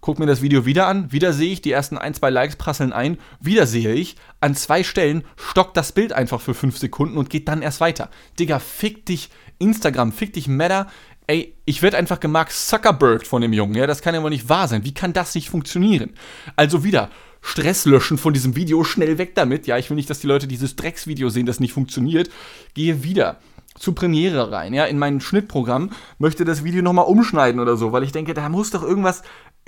Guck 0.00 0.18
mir 0.18 0.24
das 0.24 0.40
Video 0.40 0.64
wieder 0.64 0.86
an, 0.86 1.12
wieder 1.12 1.34
sehe 1.34 1.52
ich, 1.52 1.60
die 1.60 1.72
ersten 1.72 1.98
ein, 1.98 2.14
zwei 2.14 2.30
Likes 2.30 2.56
prasseln 2.56 2.94
ein, 2.94 3.18
wieder 3.38 3.66
sehe 3.66 3.92
ich, 3.92 4.16
an 4.40 4.54
zwei 4.54 4.82
Stellen 4.82 5.24
stockt 5.36 5.76
das 5.76 5.92
Bild 5.92 6.14
einfach 6.14 6.40
für 6.40 6.54
fünf 6.54 6.78
Sekunden 6.78 7.18
und 7.18 7.28
geht 7.28 7.48
dann 7.48 7.60
erst 7.60 7.82
weiter. 7.82 8.08
Digga, 8.38 8.60
fick 8.60 9.04
dich 9.04 9.28
Instagram, 9.58 10.12
fick 10.12 10.32
dich 10.32 10.48
Meta, 10.48 10.86
ey, 11.30 11.54
ich 11.64 11.80
werde 11.80 11.96
einfach 11.96 12.18
gemarkt 12.18 12.52
Zuckerberg 12.52 13.24
von 13.24 13.40
dem 13.40 13.52
Jungen, 13.52 13.76
ja, 13.76 13.86
das 13.86 14.02
kann 14.02 14.14
ja 14.14 14.22
wohl 14.22 14.30
nicht 14.30 14.48
wahr 14.48 14.66
sein. 14.66 14.84
Wie 14.84 14.94
kann 14.94 15.12
das 15.12 15.36
nicht 15.36 15.48
funktionieren? 15.48 16.10
Also 16.56 16.82
wieder, 16.82 17.08
Stress 17.40 17.84
löschen 17.84 18.18
von 18.18 18.34
diesem 18.34 18.56
Video, 18.56 18.82
schnell 18.82 19.16
weg 19.16 19.36
damit. 19.36 19.68
Ja, 19.68 19.78
ich 19.78 19.88
will 19.88 19.94
nicht, 19.94 20.10
dass 20.10 20.18
die 20.18 20.26
Leute 20.26 20.48
dieses 20.48 20.74
Drecksvideo 20.74 21.28
sehen, 21.28 21.46
das 21.46 21.60
nicht 21.60 21.72
funktioniert. 21.72 22.30
Gehe 22.74 23.04
wieder 23.04 23.38
zu 23.78 23.92
Premiere 23.92 24.50
rein, 24.50 24.74
ja, 24.74 24.84
in 24.86 24.98
mein 24.98 25.20
Schnittprogramm, 25.20 25.90
möchte 26.18 26.44
das 26.44 26.64
Video 26.64 26.82
nochmal 26.82 27.06
umschneiden 27.06 27.60
oder 27.60 27.76
so, 27.76 27.92
weil 27.92 28.02
ich 28.02 28.12
denke, 28.12 28.34
da 28.34 28.48
muss 28.48 28.70
doch 28.70 28.82
irgendwas, 28.82 29.22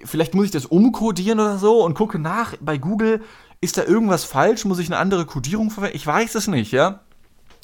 vielleicht 0.05 0.35
muss 0.35 0.47
ich 0.47 0.51
das 0.51 0.67
umkodieren 0.67 1.39
oder 1.39 1.59
so 1.59 1.85
und 1.85 1.95
gucke 1.95 2.19
nach 2.19 2.55
bei 2.61 2.77
Google, 2.77 3.23
ist 3.61 3.79
da 3.79 3.85
irgendwas 3.85 4.25
falsch, 4.25 4.65
muss 4.65 4.81
ich 4.81 4.89
eine 4.89 4.99
andere 4.99 5.25
Kodierung 5.27 5.71
verwenden? 5.71 5.97
Ich 5.97 6.07
weiß 6.07 6.35
es 6.35 6.49
nicht, 6.49 6.73
ja. 6.73 7.03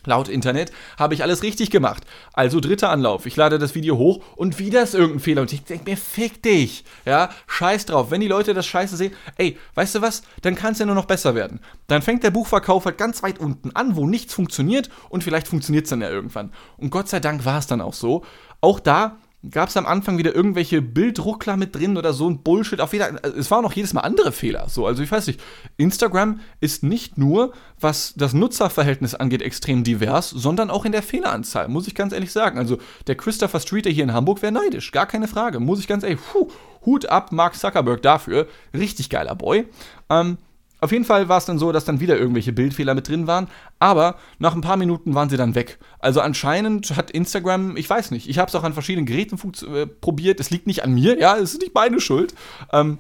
Laut 0.08 0.28
Internet 0.28 0.72
habe 0.98 1.14
ich 1.14 1.22
alles 1.22 1.42
richtig 1.42 1.70
gemacht. 1.70 2.04
Also 2.32 2.60
dritter 2.60 2.90
Anlauf. 2.90 3.26
Ich 3.26 3.36
lade 3.36 3.58
das 3.58 3.74
Video 3.74 3.96
hoch 3.96 4.20
und 4.36 4.58
wieder 4.58 4.82
ist 4.82 4.94
irgendein 4.94 5.20
Fehler. 5.20 5.42
Und 5.42 5.52
ich 5.52 5.64
denke 5.64 5.90
mir, 5.90 5.96
fick 5.96 6.42
dich. 6.42 6.84
Ja, 7.04 7.30
scheiß 7.46 7.86
drauf. 7.86 8.10
Wenn 8.10 8.20
die 8.20 8.28
Leute 8.28 8.54
das 8.54 8.66
Scheiße 8.66 8.96
sehen, 8.96 9.12
ey, 9.36 9.58
weißt 9.74 9.96
du 9.96 10.02
was? 10.02 10.22
Dann 10.42 10.54
kann 10.54 10.72
es 10.72 10.78
ja 10.78 10.86
nur 10.86 10.94
noch 10.94 11.04
besser 11.04 11.34
werden. 11.34 11.60
Dann 11.86 12.02
fängt 12.02 12.24
der 12.24 12.30
Buchverkauf 12.30 12.84
halt 12.86 12.98
ganz 12.98 13.22
weit 13.22 13.38
unten 13.38 13.70
an, 13.76 13.96
wo 13.96 14.06
nichts 14.06 14.34
funktioniert 14.34 14.90
und 15.08 15.22
vielleicht 15.22 15.48
funktioniert 15.48 15.84
es 15.84 15.90
dann 15.90 16.00
ja 16.00 16.10
irgendwann. 16.10 16.52
Und 16.76 16.90
Gott 16.90 17.08
sei 17.08 17.20
Dank 17.20 17.44
war 17.44 17.58
es 17.58 17.66
dann 17.66 17.80
auch 17.80 17.94
so. 17.94 18.24
Auch 18.60 18.80
da 18.80 19.18
gab 19.50 19.68
es 19.68 19.76
am 19.76 19.86
Anfang 19.86 20.18
wieder 20.18 20.34
irgendwelche 20.34 20.82
Bilddruckler 20.82 21.56
mit 21.56 21.74
drin 21.74 21.96
oder 21.96 22.12
so 22.12 22.28
ein 22.28 22.42
Bullshit. 22.42 22.80
Auf 22.80 22.92
jeder, 22.92 23.24
es 23.24 23.50
waren 23.50 23.64
auch 23.64 23.72
jedes 23.72 23.92
Mal 23.92 24.00
andere 24.00 24.32
Fehler. 24.32 24.68
So, 24.68 24.86
also 24.86 25.02
ich 25.02 25.12
weiß 25.12 25.28
nicht, 25.28 25.40
Instagram 25.76 26.40
ist 26.60 26.82
nicht 26.82 27.18
nur, 27.18 27.52
was 27.78 28.14
das 28.16 28.34
Nutzerverhältnis 28.34 29.14
angeht, 29.14 29.42
extrem 29.42 29.84
divers, 29.84 30.30
sondern 30.30 30.70
auch 30.70 30.84
in 30.84 30.92
der 30.92 31.02
Fehleranzahl, 31.02 31.68
muss 31.68 31.86
ich 31.86 31.94
ganz 31.94 32.12
ehrlich 32.12 32.32
sagen. 32.32 32.58
Also 32.58 32.78
der 33.06 33.16
Christopher 33.16 33.60
Streeter 33.60 33.90
hier 33.90 34.04
in 34.04 34.12
Hamburg 34.12 34.42
wäre 34.42 34.52
neidisch, 34.52 34.90
gar 34.90 35.06
keine 35.06 35.28
Frage, 35.28 35.60
muss 35.60 35.78
ich 35.78 35.86
ganz 35.86 36.02
ehrlich, 36.02 36.20
puh, 36.32 36.48
Hut 36.84 37.06
ab, 37.06 37.30
Mark 37.32 37.54
Zuckerberg 37.54 38.02
dafür, 38.02 38.48
richtig 38.74 39.08
geiler 39.08 39.36
Boy. 39.36 39.68
Ähm, 40.10 40.38
auf 40.80 40.92
jeden 40.92 41.04
Fall 41.04 41.28
war 41.28 41.38
es 41.38 41.44
dann 41.44 41.58
so, 41.58 41.72
dass 41.72 41.84
dann 41.84 42.00
wieder 42.00 42.16
irgendwelche 42.16 42.52
Bildfehler 42.52 42.94
mit 42.94 43.08
drin 43.08 43.26
waren, 43.26 43.48
aber 43.78 44.16
nach 44.38 44.54
ein 44.54 44.60
paar 44.60 44.76
Minuten 44.76 45.14
waren 45.14 45.28
sie 45.28 45.36
dann 45.36 45.54
weg. 45.54 45.78
Also 45.98 46.20
anscheinend 46.20 46.96
hat 46.96 47.10
Instagram, 47.10 47.76
ich 47.76 47.88
weiß 47.88 48.10
nicht, 48.12 48.28
ich 48.28 48.38
habe 48.38 48.48
es 48.48 48.54
auch 48.54 48.64
an 48.64 48.72
verschiedenen 48.72 49.06
Geräten 49.06 49.38
äh, 49.74 49.86
probiert, 49.86 50.40
es 50.40 50.50
liegt 50.50 50.66
nicht 50.66 50.84
an 50.84 50.94
mir, 50.94 51.18
ja, 51.18 51.36
es 51.36 51.54
ist 51.54 51.62
nicht 51.62 51.74
meine 51.74 52.00
Schuld. 52.00 52.34
Ähm, 52.72 52.98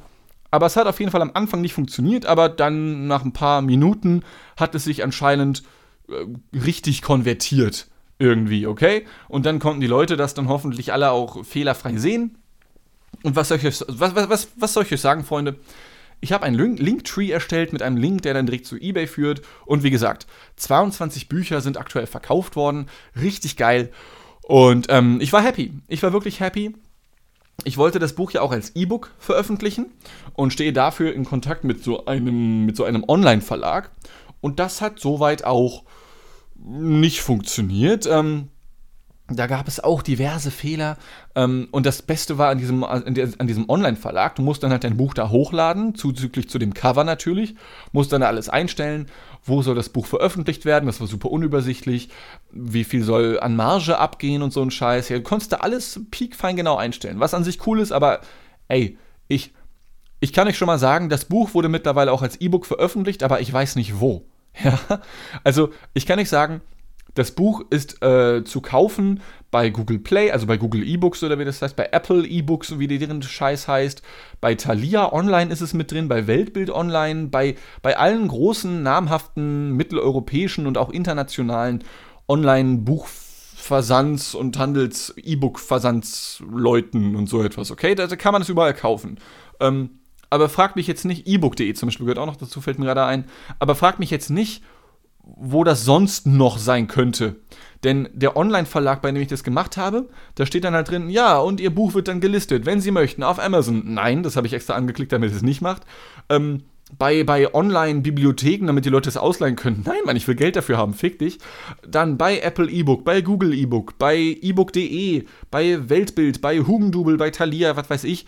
aber 0.50 0.66
es 0.66 0.76
hat 0.76 0.86
auf 0.86 0.98
jeden 0.98 1.12
Fall 1.12 1.22
am 1.22 1.32
Anfang 1.34 1.60
nicht 1.60 1.74
funktioniert, 1.74 2.26
aber 2.26 2.48
dann 2.48 3.06
nach 3.06 3.24
ein 3.24 3.32
paar 3.32 3.62
Minuten 3.62 4.22
hat 4.56 4.74
es 4.74 4.84
sich 4.84 5.04
anscheinend 5.04 5.62
äh, 6.08 6.24
richtig 6.56 7.02
konvertiert 7.02 7.86
irgendwie, 8.18 8.66
okay? 8.66 9.06
Und 9.28 9.46
dann 9.46 9.58
konnten 9.58 9.80
die 9.80 9.86
Leute 9.86 10.16
das 10.16 10.34
dann 10.34 10.48
hoffentlich 10.48 10.92
alle 10.92 11.10
auch 11.12 11.44
fehlerfrei 11.44 11.96
sehen. 11.96 12.38
Und 13.22 13.36
was 13.36 13.48
soll 13.48 13.58
ich 13.58 13.66
euch, 13.66 13.84
was, 13.88 14.14
was, 14.14 14.48
was 14.56 14.72
soll 14.72 14.84
ich 14.84 14.92
euch 14.92 15.00
sagen, 15.00 15.24
Freunde? 15.24 15.56
Ich 16.20 16.32
habe 16.32 16.44
einen 16.44 16.76
Linktree 16.76 17.30
erstellt 17.30 17.72
mit 17.72 17.82
einem 17.82 17.96
Link, 17.96 18.22
der 18.22 18.34
dann 18.34 18.46
direkt 18.46 18.66
zu 18.66 18.76
eBay 18.76 19.06
führt. 19.06 19.42
Und 19.66 19.82
wie 19.82 19.90
gesagt, 19.90 20.26
22 20.56 21.28
Bücher 21.28 21.60
sind 21.60 21.76
aktuell 21.76 22.06
verkauft 22.06 22.56
worden. 22.56 22.88
Richtig 23.20 23.56
geil. 23.56 23.90
Und 24.42 24.86
ähm, 24.88 25.18
ich 25.20 25.32
war 25.32 25.42
happy. 25.42 25.72
Ich 25.86 26.02
war 26.02 26.12
wirklich 26.12 26.40
happy. 26.40 26.74
Ich 27.64 27.76
wollte 27.76 27.98
das 27.98 28.14
Buch 28.14 28.30
ja 28.30 28.40
auch 28.40 28.52
als 28.52 28.74
E-Book 28.76 29.10
veröffentlichen 29.18 29.92
und 30.34 30.52
stehe 30.52 30.72
dafür 30.72 31.12
in 31.12 31.24
Kontakt 31.24 31.64
mit 31.64 31.82
so 31.82 32.06
einem, 32.06 32.66
mit 32.66 32.76
so 32.76 32.84
einem 32.84 33.04
Online-Verlag. 33.06 33.90
Und 34.40 34.60
das 34.60 34.80
hat 34.80 35.00
soweit 35.00 35.44
auch 35.44 35.84
nicht 36.56 37.20
funktioniert. 37.20 38.06
Ähm, 38.06 38.48
da 39.30 39.46
gab 39.46 39.68
es 39.68 39.78
auch 39.80 40.02
diverse 40.02 40.50
Fehler. 40.50 40.96
Ähm, 41.34 41.68
und 41.70 41.84
das 41.84 42.02
Beste 42.02 42.38
war 42.38 42.50
an 42.50 42.58
diesem, 42.58 42.82
an 42.82 43.46
diesem 43.46 43.68
Online-Verlag, 43.68 44.36
du 44.36 44.42
musst 44.42 44.62
dann 44.62 44.70
halt 44.70 44.84
dein 44.84 44.96
Buch 44.96 45.14
da 45.14 45.28
hochladen, 45.30 45.94
zuzüglich 45.94 46.48
zu 46.48 46.58
dem 46.58 46.72
Cover 46.72 47.04
natürlich, 47.04 47.54
musst 47.92 48.12
dann 48.12 48.22
alles 48.22 48.48
einstellen, 48.48 49.06
wo 49.44 49.62
soll 49.62 49.74
das 49.74 49.90
Buch 49.90 50.06
veröffentlicht 50.06 50.64
werden, 50.64 50.86
das 50.86 51.00
war 51.00 51.06
super 51.06 51.30
unübersichtlich, 51.30 52.08
wie 52.50 52.84
viel 52.84 53.02
soll 53.02 53.38
an 53.40 53.56
Marge 53.56 53.98
abgehen 53.98 54.42
und 54.42 54.52
so 54.52 54.62
ein 54.62 54.70
Scheiß. 54.70 55.10
Ja, 55.10 55.18
du 55.18 55.22
konntest 55.22 55.52
da 55.52 55.58
alles 55.58 56.00
piekfein 56.10 56.56
genau 56.56 56.76
einstellen, 56.76 57.20
was 57.20 57.34
an 57.34 57.44
sich 57.44 57.66
cool 57.66 57.80
ist, 57.80 57.92
aber 57.92 58.20
ey, 58.68 58.98
ich, 59.28 59.52
ich 60.20 60.32
kann 60.32 60.48
euch 60.48 60.56
schon 60.56 60.66
mal 60.66 60.78
sagen, 60.78 61.10
das 61.10 61.26
Buch 61.26 61.54
wurde 61.54 61.68
mittlerweile 61.68 62.12
auch 62.12 62.22
als 62.22 62.40
E-Book 62.40 62.64
veröffentlicht, 62.66 63.22
aber 63.22 63.40
ich 63.40 63.52
weiß 63.52 63.76
nicht 63.76 64.00
wo. 64.00 64.24
Ja, 64.64 64.76
also 65.44 65.70
ich 65.94 66.04
kann 66.04 66.18
nicht 66.18 66.30
sagen, 66.30 66.62
das 67.18 67.32
Buch 67.32 67.64
ist 67.70 68.02
äh, 68.02 68.44
zu 68.44 68.60
kaufen 68.60 69.20
bei 69.50 69.70
Google 69.70 69.98
Play, 69.98 70.30
also 70.30 70.46
bei 70.46 70.56
Google 70.56 70.86
E-Books 70.86 71.24
oder 71.24 71.38
wie 71.38 71.44
das 71.44 71.60
heißt, 71.60 71.74
bei 71.74 71.88
Apple 71.90 72.26
E-Books, 72.26 72.78
wie 72.78 72.86
deren 72.86 73.22
Scheiß 73.22 73.66
heißt. 73.66 74.02
Bei 74.40 74.54
Thalia 74.54 75.12
Online 75.12 75.52
ist 75.52 75.60
es 75.60 75.74
mit 75.74 75.90
drin, 75.90 76.08
bei 76.08 76.26
Weltbild 76.26 76.70
Online, 76.70 77.28
bei, 77.28 77.56
bei 77.82 77.96
allen 77.96 78.28
großen, 78.28 78.82
namhaften 78.82 79.72
mitteleuropäischen 79.72 80.66
und 80.66 80.78
auch 80.78 80.90
internationalen 80.90 81.82
Online-Buchversands- 82.28 84.36
und 84.36 84.58
Handels-E-Book-Versandsleuten 84.58 87.16
und 87.16 87.28
so 87.28 87.42
etwas, 87.42 87.70
okay? 87.70 87.94
Da, 87.94 88.06
da 88.06 88.16
kann 88.16 88.32
man 88.32 88.42
es 88.42 88.48
überall 88.48 88.74
kaufen. 88.74 89.18
Ähm, 89.60 89.90
aber 90.30 90.48
fragt 90.48 90.76
mich 90.76 90.86
jetzt 90.86 91.04
nicht, 91.04 91.26
ebook.de 91.26 91.72
zum 91.72 91.88
Beispiel 91.88 92.04
gehört 92.04 92.18
auch 92.18 92.26
noch 92.26 92.36
dazu, 92.36 92.60
fällt 92.60 92.78
mir 92.78 92.84
gerade 92.84 93.04
ein, 93.04 93.24
aber 93.58 93.74
fragt 93.74 93.98
mich 93.98 94.10
jetzt 94.10 94.30
nicht, 94.30 94.62
wo 95.36 95.64
das 95.64 95.84
sonst 95.84 96.26
noch 96.26 96.58
sein 96.58 96.88
könnte. 96.88 97.36
Denn 97.84 98.08
der 98.12 98.36
Online-Verlag, 98.36 99.02
bei 99.02 99.12
dem 99.12 99.22
ich 99.22 99.28
das 99.28 99.44
gemacht 99.44 99.76
habe, 99.76 100.08
da 100.34 100.46
steht 100.46 100.64
dann 100.64 100.74
halt 100.74 100.90
drin, 100.90 101.10
ja, 101.10 101.38
und 101.38 101.60
Ihr 101.60 101.70
Buch 101.70 101.94
wird 101.94 102.08
dann 102.08 102.20
gelistet, 102.20 102.66
wenn 102.66 102.80
Sie 102.80 102.90
möchten, 102.90 103.22
auf 103.22 103.38
Amazon. 103.38 103.82
Nein, 103.94 104.22
das 104.22 104.36
habe 104.36 104.46
ich 104.46 104.52
extra 104.52 104.74
angeklickt, 104.74 105.12
damit 105.12 105.32
es 105.32 105.42
nicht 105.42 105.60
macht. 105.60 105.82
Ähm, 106.28 106.64
bei, 106.96 107.22
bei 107.22 107.52
Online-Bibliotheken, 107.54 108.66
damit 108.66 108.84
die 108.84 108.90
Leute 108.90 109.10
es 109.10 109.16
ausleihen 109.16 109.56
können. 109.56 109.82
Nein, 109.84 110.00
Mann, 110.06 110.16
ich 110.16 110.26
will 110.26 110.34
Geld 110.34 110.56
dafür 110.56 110.78
haben, 110.78 110.94
fick 110.94 111.18
dich. 111.18 111.38
Dann 111.86 112.16
bei 112.16 112.40
Apple 112.40 112.68
E-Book, 112.68 113.04
bei 113.04 113.20
Google 113.20 113.52
E-Book, 113.52 113.98
bei 113.98 114.38
ebook.de, 114.40 115.24
bei 115.50 115.88
Weltbild, 115.88 116.40
bei 116.40 116.60
Hugendubel, 116.60 117.18
bei 117.18 117.30
Thalia, 117.30 117.76
was 117.76 117.90
weiß 117.90 118.04
ich. 118.04 118.26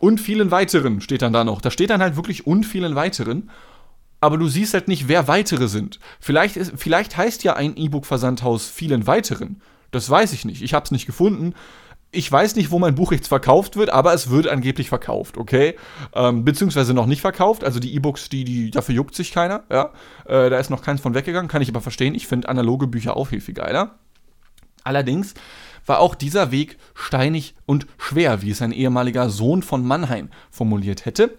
Und 0.00 0.20
vielen 0.20 0.50
weiteren 0.50 1.00
steht 1.00 1.22
dann 1.22 1.32
da 1.32 1.44
noch. 1.44 1.60
Da 1.60 1.70
steht 1.70 1.90
dann 1.90 2.02
halt 2.02 2.16
wirklich 2.16 2.44
und 2.46 2.64
vielen 2.64 2.96
weiteren 2.96 3.50
aber 4.22 4.38
du 4.38 4.46
siehst 4.46 4.72
halt 4.72 4.86
nicht, 4.86 5.08
wer 5.08 5.26
weitere 5.26 5.66
sind. 5.66 5.98
Vielleicht, 6.20 6.56
ist, 6.56 6.74
vielleicht 6.76 7.16
heißt 7.16 7.42
ja 7.42 7.54
ein 7.54 7.76
E-Book-Versandhaus 7.76 8.68
vielen 8.68 9.08
weiteren. 9.08 9.60
Das 9.90 10.08
weiß 10.08 10.32
ich 10.32 10.44
nicht. 10.44 10.62
Ich 10.62 10.74
habe 10.74 10.84
es 10.84 10.92
nicht 10.92 11.06
gefunden. 11.06 11.54
Ich 12.12 12.30
weiß 12.30 12.54
nicht, 12.54 12.70
wo 12.70 12.78
mein 12.78 12.94
Buch 12.94 13.10
jetzt 13.10 13.26
verkauft 13.26 13.74
wird, 13.74 13.90
aber 13.90 14.14
es 14.14 14.30
wird 14.30 14.46
angeblich 14.46 14.88
verkauft, 14.88 15.38
okay? 15.38 15.74
Ähm, 16.14 16.44
beziehungsweise 16.44 16.94
noch 16.94 17.06
nicht 17.06 17.20
verkauft. 17.20 17.64
Also 17.64 17.80
die 17.80 17.96
E-Books, 17.96 18.28
die, 18.28 18.44
die, 18.44 18.70
dafür 18.70 18.94
juckt 18.94 19.16
sich 19.16 19.32
keiner, 19.32 19.64
ja. 19.68 19.90
Äh, 20.24 20.50
da 20.50 20.58
ist 20.58 20.70
noch 20.70 20.82
keins 20.82 21.00
von 21.00 21.14
weggegangen, 21.14 21.50
kann 21.50 21.62
ich 21.62 21.68
aber 21.68 21.80
verstehen. 21.80 22.14
Ich 22.14 22.28
finde 22.28 22.48
analoge 22.48 22.86
Bücher 22.86 23.16
auch 23.16 23.26
viel, 23.26 23.40
viel 23.40 23.54
geiler. 23.54 23.98
Allerdings 24.84 25.34
war 25.84 25.98
auch 25.98 26.14
dieser 26.14 26.52
Weg 26.52 26.76
steinig 26.94 27.56
und 27.66 27.88
schwer, 27.98 28.40
wie 28.40 28.52
es 28.52 28.62
ein 28.62 28.70
ehemaliger 28.70 29.30
Sohn 29.30 29.64
von 29.64 29.84
Mannheim 29.84 30.28
formuliert 30.52 31.06
hätte. 31.06 31.36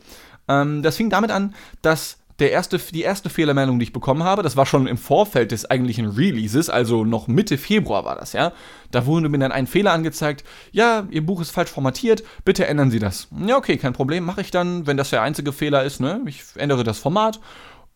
Ähm, 0.49 0.83
das 0.83 0.97
fing 0.97 1.09
damit 1.09 1.31
an, 1.31 1.55
dass 1.81 2.17
der 2.43 2.51
erste, 2.51 2.77
die 2.77 3.03
erste 3.03 3.29
Fehlermeldung, 3.29 3.79
die 3.79 3.83
ich 3.83 3.93
bekommen 3.93 4.23
habe, 4.23 4.43
das 4.43 4.57
war 4.57 4.65
schon 4.65 4.85
im 4.85 4.97
Vorfeld 4.97 5.53
des 5.53 5.71
eigentlichen 5.71 6.07
Releases, 6.07 6.69
also 6.69 7.05
noch 7.05 7.29
Mitte 7.29 7.57
Februar 7.57 8.03
war 8.03 8.17
das, 8.17 8.33
ja. 8.33 8.51
Da 8.91 9.05
wurde 9.05 9.29
mir 9.29 9.39
dann 9.39 9.53
ein 9.53 9.65
Fehler 9.65 9.93
angezeigt. 9.93 10.43
Ja, 10.73 11.07
Ihr 11.09 11.25
Buch 11.25 11.39
ist 11.39 11.51
falsch 11.51 11.69
formatiert, 11.69 12.21
bitte 12.43 12.67
ändern 12.67 12.91
Sie 12.91 12.99
das. 12.99 13.29
Ja, 13.47 13.55
okay, 13.55 13.77
kein 13.77 13.93
Problem, 13.93 14.25
mache 14.25 14.41
ich 14.41 14.51
dann, 14.51 14.85
wenn 14.85 14.97
das 14.97 15.09
der 15.09 15.21
einzige 15.21 15.53
Fehler 15.53 15.85
ist, 15.85 16.01
ne? 16.01 16.21
Ich 16.25 16.43
ändere 16.55 16.83
das 16.83 16.99
Format 16.99 17.39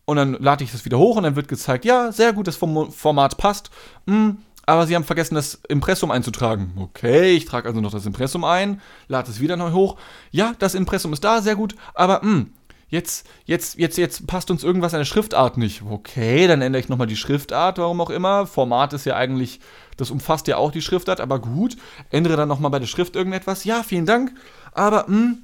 und 0.06 0.16
dann 0.16 0.32
lade 0.40 0.64
ich 0.64 0.72
das 0.72 0.86
wieder 0.86 0.98
hoch 0.98 1.16
und 1.16 1.24
dann 1.24 1.36
wird 1.36 1.48
gezeigt, 1.48 1.84
ja, 1.84 2.10
sehr 2.10 2.32
gut, 2.32 2.46
das 2.46 2.56
Format 2.56 3.36
passt. 3.36 3.70
Hm, 4.06 4.38
aber 4.64 4.86
Sie 4.86 4.94
haben 4.94 5.04
vergessen, 5.04 5.34
das 5.34 5.60
Impressum 5.68 6.10
einzutragen. 6.10 6.72
Okay, 6.78 7.32
ich 7.32 7.44
trage 7.44 7.68
also 7.68 7.82
noch 7.82 7.92
das 7.92 8.06
Impressum 8.06 8.44
ein, 8.44 8.80
lade 9.08 9.30
es 9.30 9.40
wieder 9.40 9.58
neu 9.58 9.72
hoch. 9.72 9.98
Ja, 10.30 10.54
das 10.58 10.74
Impressum 10.74 11.12
ist 11.12 11.22
da, 11.22 11.42
sehr 11.42 11.56
gut, 11.56 11.74
aber 11.92 12.22
hm, 12.22 12.54
jetzt, 12.88 13.26
jetzt, 13.44 13.78
jetzt, 13.78 13.98
jetzt 13.98 14.26
passt 14.26 14.50
uns 14.50 14.64
irgendwas 14.64 14.94
an 14.94 15.00
der 15.00 15.04
Schriftart 15.04 15.56
nicht. 15.58 15.82
Okay, 15.88 16.46
dann 16.46 16.62
ändere 16.62 16.80
ich 16.80 16.88
nochmal 16.88 17.06
die 17.06 17.16
Schriftart, 17.16 17.78
warum 17.78 18.00
auch 18.00 18.10
immer. 18.10 18.46
Format 18.46 18.92
ist 18.92 19.04
ja 19.04 19.16
eigentlich, 19.16 19.60
das 19.96 20.10
umfasst 20.10 20.46
ja 20.48 20.56
auch 20.56 20.72
die 20.72 20.82
Schriftart, 20.82 21.20
aber 21.20 21.38
gut. 21.38 21.76
Ändere 22.10 22.36
dann 22.36 22.48
nochmal 22.48 22.70
bei 22.70 22.78
der 22.78 22.86
Schrift 22.86 23.16
irgendetwas. 23.16 23.64
Ja, 23.64 23.82
vielen 23.82 24.06
Dank. 24.06 24.32
Aber, 24.72 25.06
hm, 25.06 25.38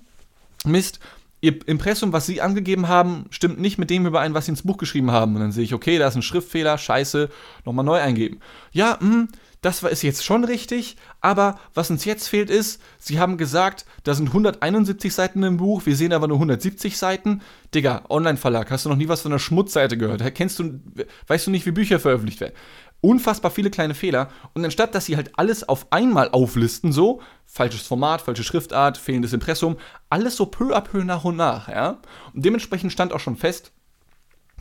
Mist, 0.64 1.00
Ihr 1.40 1.58
Impressum, 1.68 2.14
was 2.14 2.24
Sie 2.24 2.40
angegeben 2.40 2.88
haben, 2.88 3.26
stimmt 3.28 3.60
nicht 3.60 3.76
mit 3.76 3.90
dem 3.90 4.06
überein, 4.06 4.32
was 4.32 4.46
Sie 4.46 4.52
ins 4.52 4.62
Buch 4.62 4.78
geschrieben 4.78 5.10
haben. 5.10 5.34
Und 5.34 5.42
dann 5.42 5.52
sehe 5.52 5.64
ich, 5.64 5.74
okay, 5.74 5.98
da 5.98 6.08
ist 6.08 6.14
ein 6.14 6.22
Schriftfehler, 6.22 6.78
scheiße, 6.78 7.28
nochmal 7.66 7.84
neu 7.84 8.00
eingeben. 8.00 8.40
Ja, 8.72 8.98
hm, 8.98 9.28
das 9.64 9.82
ist 9.82 10.02
jetzt 10.02 10.24
schon 10.24 10.44
richtig, 10.44 10.96
aber 11.22 11.58
was 11.72 11.90
uns 11.90 12.04
jetzt 12.04 12.28
fehlt 12.28 12.50
ist, 12.50 12.82
sie 12.98 13.18
haben 13.18 13.38
gesagt, 13.38 13.86
da 14.02 14.12
sind 14.12 14.28
171 14.28 15.14
Seiten 15.14 15.42
im 15.42 15.56
Buch, 15.56 15.86
wir 15.86 15.96
sehen 15.96 16.12
aber 16.12 16.28
nur 16.28 16.36
170 16.36 16.98
Seiten. 16.98 17.40
Digga, 17.74 18.04
Online-Verlag, 18.10 18.70
hast 18.70 18.84
du 18.84 18.90
noch 18.90 18.96
nie 18.96 19.08
was 19.08 19.22
von 19.22 19.32
einer 19.32 19.38
Schmutzseite 19.38 19.96
gehört? 19.96 20.22
Kennst 20.34 20.58
du, 20.58 20.80
weißt 21.28 21.46
du 21.46 21.50
nicht, 21.50 21.64
wie 21.64 21.70
Bücher 21.70 21.98
veröffentlicht 21.98 22.40
werden? 22.40 22.54
Unfassbar 23.00 23.50
viele 23.50 23.70
kleine 23.70 23.94
Fehler. 23.94 24.28
Und 24.52 24.64
anstatt, 24.64 24.94
dass 24.94 25.06
sie 25.06 25.16
halt 25.16 25.38
alles 25.38 25.66
auf 25.66 25.86
einmal 25.90 26.30
auflisten, 26.30 26.92
so, 26.92 27.22
falsches 27.46 27.86
Format, 27.86 28.20
falsche 28.20 28.44
Schriftart, 28.44 28.98
fehlendes 28.98 29.32
Impressum, 29.32 29.76
alles 30.10 30.36
so 30.36 30.46
peu 30.46 30.76
à 30.76 30.82
peu 30.82 31.04
nach 31.04 31.24
und 31.24 31.36
nach, 31.36 31.68
ja. 31.68 32.00
Und 32.34 32.44
dementsprechend 32.44 32.92
stand 32.92 33.12
auch 33.12 33.20
schon 33.20 33.36
fest, 33.36 33.72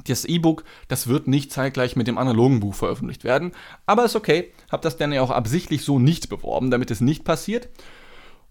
Das 0.06 0.26
E-Book, 0.26 0.64
das 0.88 1.08
wird 1.08 1.28
nicht 1.28 1.52
zeitgleich 1.52 1.96
mit 1.96 2.08
dem 2.08 2.18
analogen 2.18 2.60
Buch 2.60 2.76
veröffentlicht 2.76 3.24
werden, 3.24 3.52
aber 3.86 4.06
ist 4.06 4.16
okay. 4.16 4.52
Hab 4.72 4.82
das 4.82 4.98
dann 4.98 5.14
ja 5.14 5.22
auch 5.22 5.32
absichtlich 5.32 5.84
so 5.84 6.00
nicht 6.00 6.30
beworben, 6.30 6.72
damit 6.72 6.92
es 6.92 7.00
nicht 7.00 7.24
passiert. 7.24 7.70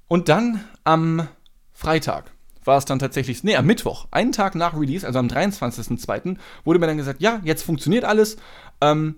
Und 0.09 0.29
dann 0.29 0.65
am 0.85 1.29
Freitag 1.73 2.33
war 2.65 2.79
es 2.79 2.85
dann 2.85 2.99
tatsächlich, 2.99 3.43
nee, 3.45 3.57
am 3.57 3.67
Mittwoch, 3.67 4.07
einen 4.11 4.33
Tag 4.33 4.55
nach 4.55 4.79
Release, 4.79 5.07
also 5.07 5.19
am 5.19 5.27
23.02., 5.27 6.37
wurde 6.65 6.79
mir 6.79 6.87
dann 6.87 6.97
gesagt, 6.97 7.21
ja, 7.21 7.41
jetzt 7.45 7.63
funktioniert 7.63 8.05
alles. 8.05 8.37
Ähm, 8.81 9.17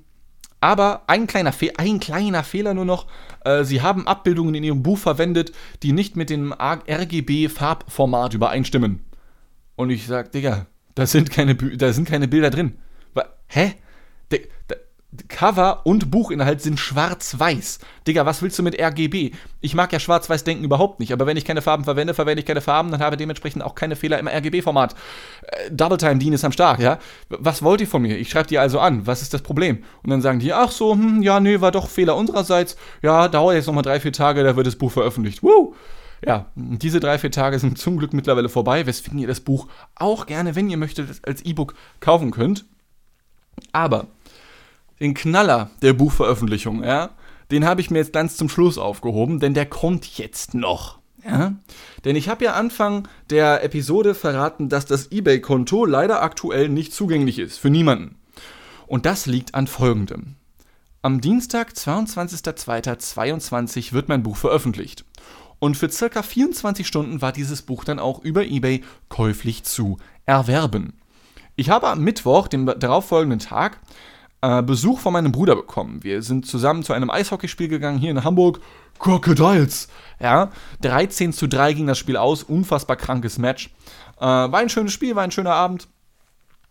aber 0.61 1.03
ein 1.09 1.27
kleiner, 1.27 1.53
Fe 1.53 1.73
ein 1.77 2.01
kleiner 2.01 2.43
Fehler 2.43 2.73
nur 2.73 2.87
noch. 2.87 3.07
Äh, 3.45 3.65
sie 3.65 3.83
haben 3.83 4.07
Abbildungen 4.07 4.55
in 4.55 4.65
ihrem 4.65 4.83
Buch 4.83 4.97
verwendet, 4.97 5.53
die 5.83 5.93
nicht 5.93 6.17
mit 6.17 6.31
dem 6.31 6.55
RGB-Farbformat 6.55 8.33
übereinstimmen. 8.33 9.05
Und 9.77 9.91
ich 9.91 10.07
sag, 10.07 10.33
Digga, 10.33 10.67
da 10.95 11.07
sind 11.07 11.31
keine, 11.31 11.55
da 11.55 11.93
sind 11.93 12.09
keine 12.09 12.29
Bilder 12.29 12.51
drin. 12.51 12.79
Hä? 13.49 13.75
De, 14.33 14.49
de, 14.71 14.79
Cover 15.29 15.83
und 15.85 16.11
Buchinhalt 16.11 16.61
sind 16.61 16.81
schwarz-weiß. 16.81 17.79
Digga, 18.07 18.27
was 18.27 18.43
willst 18.43 18.59
du 18.59 18.65
mit 18.65 18.81
RGB? 18.81 19.31
Ich 19.61 19.75
mag 19.75 19.93
ja 19.93 20.01
schwarz-weiß-denken 20.01 20.65
überhaupt 20.65 20.99
nicht, 20.99 21.13
aber 21.13 21.25
wenn 21.27 21.37
ich 21.37 21.45
keine 21.45 21.63
Farben 21.63 21.85
verwende, 21.85 22.15
verwende 22.15 22.41
ich 22.41 22.47
keine 22.47 22.61
Farben, 22.61 22.91
dann 22.91 23.01
habe 23.01 23.15
ich 23.15 23.19
dementsprechend 23.19 23.63
auch 23.63 23.77
keine 23.77 23.95
Fehler 23.95 24.19
im 24.19 24.27
RGB-Format. 24.27 24.95
Äh, 25.43 25.71
Double 25.71 25.99
Time 25.99 26.17
Dean 26.17 26.33
ist 26.33 26.45
am 26.45 26.51
Start, 26.51 26.81
ja? 26.81 26.99
Was 27.29 27.63
wollt 27.63 27.81
ihr 27.81 27.87
von 27.87 28.03
mir? 28.03 28.19
Ich 28.19 28.31
schreibe 28.31 28.49
die 28.49 28.59
also 28.59 28.81
an. 28.81 29.07
Was 29.07 29.23
ist 29.23 29.33
das 29.33 29.43
Problem? 29.43 29.85
Und 30.03 30.11
dann 30.11 30.21
sagen 30.21 30.41
die, 30.41 30.53
ach 30.53 30.73
so, 30.73 30.93
hm, 30.95 31.23
ja, 31.23 31.39
nee, 31.39 31.61
war 31.61 31.71
doch 31.71 31.89
Fehler 31.89 32.17
unsererseits. 32.17 32.77
Ja, 33.01 33.29
dauert 33.29 33.55
jetzt 33.55 33.67
nochmal 33.67 33.85
drei, 33.85 34.01
vier 34.01 34.13
Tage, 34.13 34.43
da 34.43 34.57
wird 34.57 34.67
das 34.67 34.77
Buch 34.77 34.91
veröffentlicht. 34.91 35.45
Woo! 35.45 35.75
Ja, 36.27 36.47
diese 36.55 37.01
drei, 37.01 37.19
vier 37.19 37.31
Tage 37.31 37.59
sind 37.59 37.79
zum 37.79 37.99
Glück 37.99 38.15
mittlerweile 38.15 38.49
vorbei, 38.49 38.87
weswegen 38.87 39.19
ihr 39.19 39.29
das 39.29 39.41
Buch 39.41 39.69
auch 39.95 40.27
gerne, 40.27 40.55
wenn 40.55 40.71
ihr 40.71 40.79
möchtet, 40.79 41.27
als 41.27 41.43
E-Book 41.43 41.75
kaufen 42.01 42.31
könnt. 42.31 42.65
Aber 43.73 44.07
den 45.01 45.15
Knaller 45.15 45.71
der 45.83 45.93
Buchveröffentlichung, 45.93 46.83
ja, 46.83 47.11
den 47.51 47.67
habe 47.67 47.83
ich 47.83 47.91
mir 47.91 47.99
jetzt 47.99 48.13
ganz 48.13 48.37
zum 48.37 48.49
Schluss 48.49 48.79
aufgehoben, 48.79 49.39
denn 49.39 49.55
der 49.55 49.67
kommt 49.67 50.07
jetzt 50.17 50.55
noch. 50.55 50.99
Ja? 51.25 51.55
Denn 52.05 52.17
ich 52.17 52.29
habe 52.29 52.45
ja 52.45 52.55
Anfang 52.55 53.07
der 53.31 53.63
Episode 53.63 54.15
verraten, 54.15 54.69
dass 54.69 54.87
das 54.87 55.13
eBay-Konto 55.13 55.85
leider 55.85 56.21
aktuell 56.23 56.69
nicht 56.69 56.95
zugänglich 56.95 57.39
ist, 57.39 57.59
für 57.59 57.71
niemanden. 57.71 58.17
Und 58.87 59.07
das 59.07 59.25
liegt 59.27 59.55
an 59.55 59.67
folgendem. 59.67 60.37
Am 61.03 61.21
Dienstag, 61.21 61.73
22.02.2022 61.73 63.93
wird 63.93 64.09
mein 64.09 64.23
Buch 64.23 64.37
veröffentlicht. 64.37 65.05
Und 65.65 65.79
für 65.79 65.89
circa 65.89 66.23
24 66.23 66.87
Stunden 66.87 67.23
war 67.23 67.33
dieses 67.33 67.63
Buch 67.63 67.85
dann 67.85 67.99
auch 67.99 68.23
über 68.23 68.45
eBay 68.45 68.85
käuflich 69.09 69.65
zu 69.65 69.97
erwerben. 70.27 70.93
Ich 71.57 71.71
habe 71.71 71.89
am 71.89 72.03
Mittwoch, 72.05 72.49
dem 72.49 72.67
darauffolgenden 72.67 73.39
Tag, 73.39 73.81
äh, 74.43 74.63
Besuch 74.63 74.99
von 74.99 75.15
meinem 75.15 75.33
Bruder 75.33 75.57
bekommen. 75.57 76.05
Wir 76.05 76.21
sind 76.21 76.45
zusammen 76.45 76.83
zu 76.83 76.93
einem 76.93 77.09
Eishockeyspiel 77.09 77.69
gegangen 77.69 77.97
hier 77.97 78.11
in 78.11 78.25
Hamburg. 78.25 78.61
Crocodiles. 78.99 79.89
Ja, 80.21 80.51
13 80.83 81.33
zu 81.33 81.49
3 81.49 81.73
ging 81.73 81.87
das 81.87 81.97
Spiel 81.97 82.19
aus. 82.19 82.43
Unfassbar 82.43 82.97
krankes 82.97 83.39
Match. 83.39 83.71
Äh, 84.19 84.27
war 84.27 84.57
ein 84.57 84.69
schönes 84.69 84.93
Spiel, 84.93 85.17
war 85.17 85.25
ein 85.25 85.31
schöner 85.31 85.55
Abend. 85.55 85.89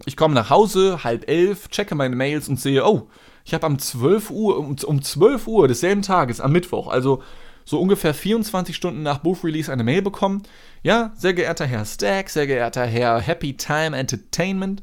Ich 0.06 0.16
komme 0.16 0.36
nach 0.36 0.52
Hause, 0.52 1.04
halb 1.04 1.28
elf, 1.28 1.68
checke 1.70 1.96
meine 1.96 2.16
Mails 2.16 2.48
und 2.48 2.60
sehe, 2.60 2.86
oh, 2.86 3.10
ich 3.44 3.56
habe 3.56 3.66
am 3.66 3.80
12 3.80 4.30
Uhr, 4.30 4.60
um, 4.60 4.76
um 4.86 5.02
12 5.02 5.48
Uhr 5.48 5.68
desselben 5.68 6.04
Tages, 6.04 6.40
am 6.40 6.52
Mittwoch, 6.52 6.90
also 6.90 7.24
so 7.66 7.80
ungefähr 7.80 8.14
24 8.14 8.76
Stunden 8.76 9.04
nach 9.04 9.20
Buchrelease 9.20 9.72
eine 9.72 9.84
Mail 9.84 10.02
bekommen. 10.02 10.44
Ja, 10.84 11.14
sehr 11.16 11.34
geehrter 11.34 11.66
Herr 11.66 11.86
Stack, 11.86 12.30
sehr 12.30 12.48
geehrter 12.48 12.86
Herr 12.86 13.20
Happy 13.22 13.56
Time 13.56 13.98
Entertainment, 13.98 14.82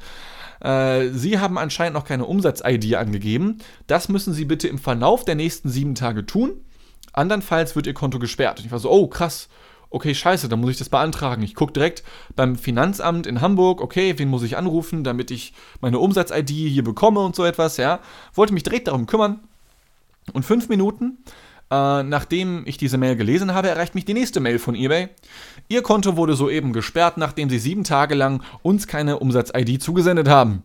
äh, 0.61 1.09
Sie 1.09 1.39
haben 1.39 1.59
anscheinend 1.59 1.95
noch 1.95 2.05
keine 2.05 2.27
Umsatz-ID 2.27 2.95
angegeben. 2.95 3.59
Das 3.87 4.09
müssen 4.09 4.35
Sie 4.35 4.45
bitte 4.45 4.69
im 4.69 4.79
Verlauf 4.79 5.25
der 5.25 5.35
nächsten 5.35 5.69
sieben 5.69 5.95
Tage 5.95 6.27
tun. 6.27 6.53
Andernfalls 7.13 7.75
wird 7.75 7.87
Ihr 7.87 7.95
Konto 7.95 8.19
gesperrt. 8.19 8.61
Und 8.61 8.67
ich 8.67 8.73
war 8.73 8.79
so, 8.79 8.91
oh 8.91 9.09
krass, 9.09 9.49
okay, 9.89 10.15
scheiße, 10.15 10.49
dann 10.49 10.61
muss 10.61 10.71
ich 10.71 10.79
das 10.79 10.89
beantragen. 10.89 11.43
Ich 11.43 11.55
gucke 11.55 11.73
direkt 11.73 12.05
beim 12.37 12.57
Finanzamt 12.57 13.27
in 13.27 13.41
Hamburg, 13.41 13.81
okay, 13.81 14.15
wen 14.19 14.29
muss 14.29 14.45
ich 14.45 14.57
anrufen, 14.57 15.03
damit 15.03 15.31
ich 15.31 15.53
meine 15.81 15.99
Umsatz-ID 15.99 16.51
hier 16.51 16.85
bekomme 16.85 17.21
und 17.21 17.35
so 17.35 17.45
etwas, 17.45 17.77
ja. 17.77 18.01
Wollte 18.35 18.55
mich 18.55 18.63
direkt 18.63 18.89
darum 18.89 19.07
kümmern. 19.07 19.41
Und 20.33 20.45
fünf 20.45 20.69
Minuten 20.69 21.19
äh, 21.71 22.03
nachdem 22.03 22.63
ich 22.67 22.77
diese 22.79 22.99
Mail 22.99 23.17
gelesen 23.17 23.55
habe, 23.55 23.69
erreicht 23.69 23.95
mich 23.95 24.05
die 24.05 24.15
nächste 24.15 24.41
Mail 24.41 24.59
von 24.59 24.75
eBay. 24.75 25.09
Ihr 25.69 25.83
Konto 25.83 26.17
wurde 26.17 26.35
soeben 26.35 26.73
gesperrt, 26.73 27.17
nachdem 27.17 27.49
Sie 27.49 27.59
sieben 27.59 27.85
Tage 27.85 28.15
lang 28.15 28.43
uns 28.63 28.87
keine 28.87 29.19
Umsatz-ID 29.19 29.83
zugesendet 29.83 30.29
haben. 30.29 30.65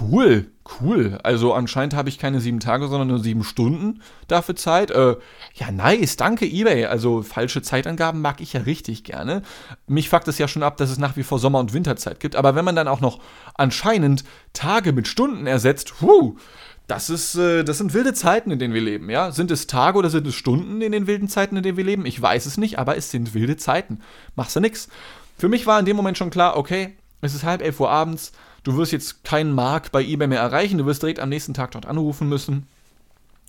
Cool, 0.00 0.50
cool. 0.80 1.18
Also 1.22 1.54
anscheinend 1.54 1.94
habe 1.94 2.10
ich 2.10 2.18
keine 2.18 2.40
sieben 2.40 2.60
Tage, 2.60 2.88
sondern 2.88 3.08
nur 3.08 3.20
sieben 3.20 3.42
Stunden 3.42 4.02
dafür 4.26 4.54
Zeit. 4.54 4.90
Äh, 4.90 5.16
ja, 5.54 5.70
nice, 5.70 6.16
danke 6.16 6.44
eBay. 6.44 6.84
Also 6.86 7.22
falsche 7.22 7.62
Zeitangaben 7.62 8.20
mag 8.20 8.42
ich 8.42 8.52
ja 8.52 8.60
richtig 8.60 9.04
gerne. 9.04 9.42
Mich 9.86 10.10
fuckt 10.10 10.28
es 10.28 10.36
ja 10.36 10.46
schon 10.46 10.62
ab, 10.62 10.76
dass 10.76 10.90
es 10.90 10.98
nach 10.98 11.16
wie 11.16 11.22
vor 11.22 11.38
Sommer- 11.38 11.60
und 11.60 11.72
Winterzeit 11.72 12.20
gibt. 12.20 12.36
Aber 12.36 12.54
wenn 12.54 12.66
man 12.66 12.76
dann 12.76 12.88
auch 12.88 13.00
noch 13.00 13.20
anscheinend 13.54 14.24
Tage 14.52 14.92
mit 14.92 15.08
Stunden 15.08 15.46
ersetzt, 15.46 16.02
huh, 16.02 16.36
das 16.88 17.10
ist, 17.10 17.36
äh, 17.36 17.64
das 17.64 17.78
sind 17.78 17.94
wilde 17.94 18.14
Zeiten, 18.14 18.50
in 18.50 18.58
denen 18.58 18.74
wir 18.74 18.80
leben, 18.80 19.10
ja. 19.10 19.30
Sind 19.30 19.50
es 19.50 19.66
Tage 19.66 19.98
oder 19.98 20.10
sind 20.10 20.26
es 20.26 20.34
Stunden 20.34 20.80
in 20.80 20.90
den 20.90 21.06
wilden 21.06 21.28
Zeiten, 21.28 21.56
in 21.56 21.62
denen 21.62 21.76
wir 21.76 21.84
leben? 21.84 22.06
Ich 22.06 22.20
weiß 22.20 22.46
es 22.46 22.56
nicht, 22.56 22.78
aber 22.78 22.96
es 22.96 23.10
sind 23.10 23.34
wilde 23.34 23.56
Zeiten. 23.56 24.00
Machst 24.34 24.56
du 24.56 24.60
nix. 24.60 24.88
Für 25.36 25.48
mich 25.48 25.66
war 25.66 25.78
in 25.78 25.84
dem 25.84 25.96
Moment 25.96 26.18
schon 26.18 26.30
klar, 26.30 26.56
okay, 26.56 26.96
es 27.20 27.34
ist 27.34 27.44
halb 27.44 27.62
elf 27.62 27.78
Uhr 27.78 27.90
abends, 27.90 28.32
du 28.64 28.76
wirst 28.76 28.92
jetzt 28.92 29.22
keinen 29.22 29.52
Mark 29.52 29.92
bei 29.92 30.02
eBay 30.02 30.26
mehr 30.28 30.40
erreichen, 30.40 30.78
du 30.78 30.86
wirst 30.86 31.02
direkt 31.02 31.20
am 31.20 31.28
nächsten 31.28 31.54
Tag 31.54 31.72
dort 31.72 31.86
anrufen 31.86 32.28
müssen. 32.28 32.66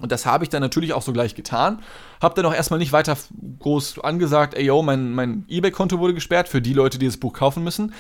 Und 0.02 0.12
das 0.12 0.26
habe 0.26 0.44
ich 0.44 0.50
dann 0.50 0.62
natürlich 0.62 0.94
auch 0.94 1.02
so 1.02 1.14
gleich 1.14 1.36
getan. 1.36 1.82
Hab 2.22 2.36
dann 2.36 2.46
auch 2.46 2.54
erstmal 2.54 2.80
nicht 2.80 2.92
weiter 2.94 3.18
groß 3.60 4.00
angesagt, 4.00 4.54
ey 4.54 4.66
yo, 4.66 4.82
mein, 4.82 5.12
mein 5.12 5.46
eBay-Konto 5.50 6.00
wurde 6.00 6.14
gesperrt 6.14 6.48
für 6.48 6.62
die 6.62 6.74
Leute, 6.74 7.00
die 7.00 7.06
das 7.06 7.18
Buch 7.18 7.34
kaufen 7.34 7.64
müssen. 7.64 7.94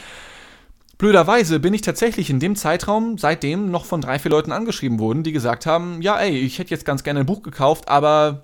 Blöderweise 0.99 1.61
bin 1.61 1.73
ich 1.73 1.81
tatsächlich 1.81 2.29
in 2.29 2.41
dem 2.41 2.57
Zeitraum 2.57 3.17
seitdem 3.17 3.71
noch 3.71 3.85
von 3.85 4.01
drei, 4.01 4.19
vier 4.19 4.31
Leuten 4.31 4.51
angeschrieben 4.51 4.99
worden, 4.99 5.23
die 5.23 5.31
gesagt 5.31 5.65
haben, 5.65 6.01
ja 6.01 6.19
ey, 6.19 6.37
ich 6.37 6.59
hätte 6.59 6.71
jetzt 6.71 6.83
ganz 6.83 7.03
gerne 7.03 7.21
ein 7.21 7.25
Buch 7.25 7.41
gekauft, 7.41 7.87
aber 7.87 8.43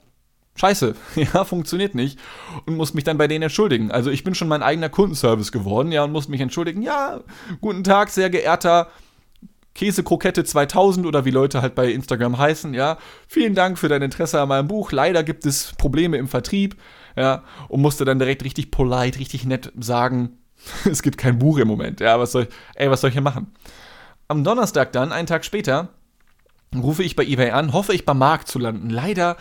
scheiße, 0.55 0.95
ja, 1.15 1.43
funktioniert 1.43 1.95
nicht 1.95 2.17
und 2.65 2.77
muss 2.77 2.93
mich 2.93 3.03
dann 3.03 3.17
bei 3.17 3.27
denen 3.27 3.43
entschuldigen. 3.43 3.91
Also 3.91 4.09
ich 4.09 4.23
bin 4.23 4.35
schon 4.35 4.47
mein 4.47 4.63
eigener 4.63 4.87
Kundenservice 4.87 5.51
geworden, 5.51 5.91
ja, 5.91 6.05
und 6.05 6.13
muss 6.13 6.29
mich 6.29 6.39
entschuldigen, 6.39 6.81
ja, 6.81 7.19
guten 7.59 7.83
Tag, 7.83 8.09
sehr 8.09 8.29
geehrter 8.29 8.87
Käsekrokette 9.73 10.45
2000 10.45 11.05
oder 11.05 11.25
wie 11.25 11.31
Leute 11.31 11.61
halt 11.61 11.75
bei 11.75 11.91
Instagram 11.91 12.37
heißen, 12.37 12.73
ja. 12.73 12.97
Vielen 13.27 13.55
Dank 13.55 13.77
für 13.77 13.89
dein 13.89 14.01
Interesse 14.01 14.39
an 14.39 14.47
meinem 14.47 14.69
Buch. 14.69 14.93
Leider 14.93 15.23
gibt 15.23 15.45
es 15.45 15.73
Probleme 15.77 16.15
im 16.15 16.29
Vertrieb, 16.29 16.77
ja, 17.17 17.43
und 17.67 17.81
musste 17.81 18.05
dann 18.05 18.17
direkt 18.17 18.45
richtig 18.45 18.71
polite, 18.71 19.19
richtig 19.19 19.43
nett 19.43 19.73
sagen, 19.77 20.37
es 20.85 21.01
gibt 21.01 21.17
kein 21.17 21.39
Buch 21.39 21.57
im 21.57 21.67
Moment. 21.67 21.99
Ja, 21.99 22.19
was 22.19 22.31
soll 22.31 22.43
ich, 22.43 22.49
ey, 22.75 22.89
was 22.89 23.01
soll 23.01 23.09
ich 23.09 23.15
hier 23.15 23.21
machen? 23.21 23.53
Am 24.27 24.43
Donnerstag 24.43 24.91
dann, 24.91 25.11
einen 25.11 25.27
Tag 25.27 25.45
später, 25.45 25.89
rufe 26.75 27.03
ich 27.03 27.15
bei 27.15 27.23
eBay 27.23 27.51
an, 27.51 27.73
hoffe 27.73 27.93
ich 27.93 28.05
beim 28.05 28.17
Markt 28.17 28.47
zu 28.47 28.59
landen. 28.59 28.89
Leider, 28.89 29.37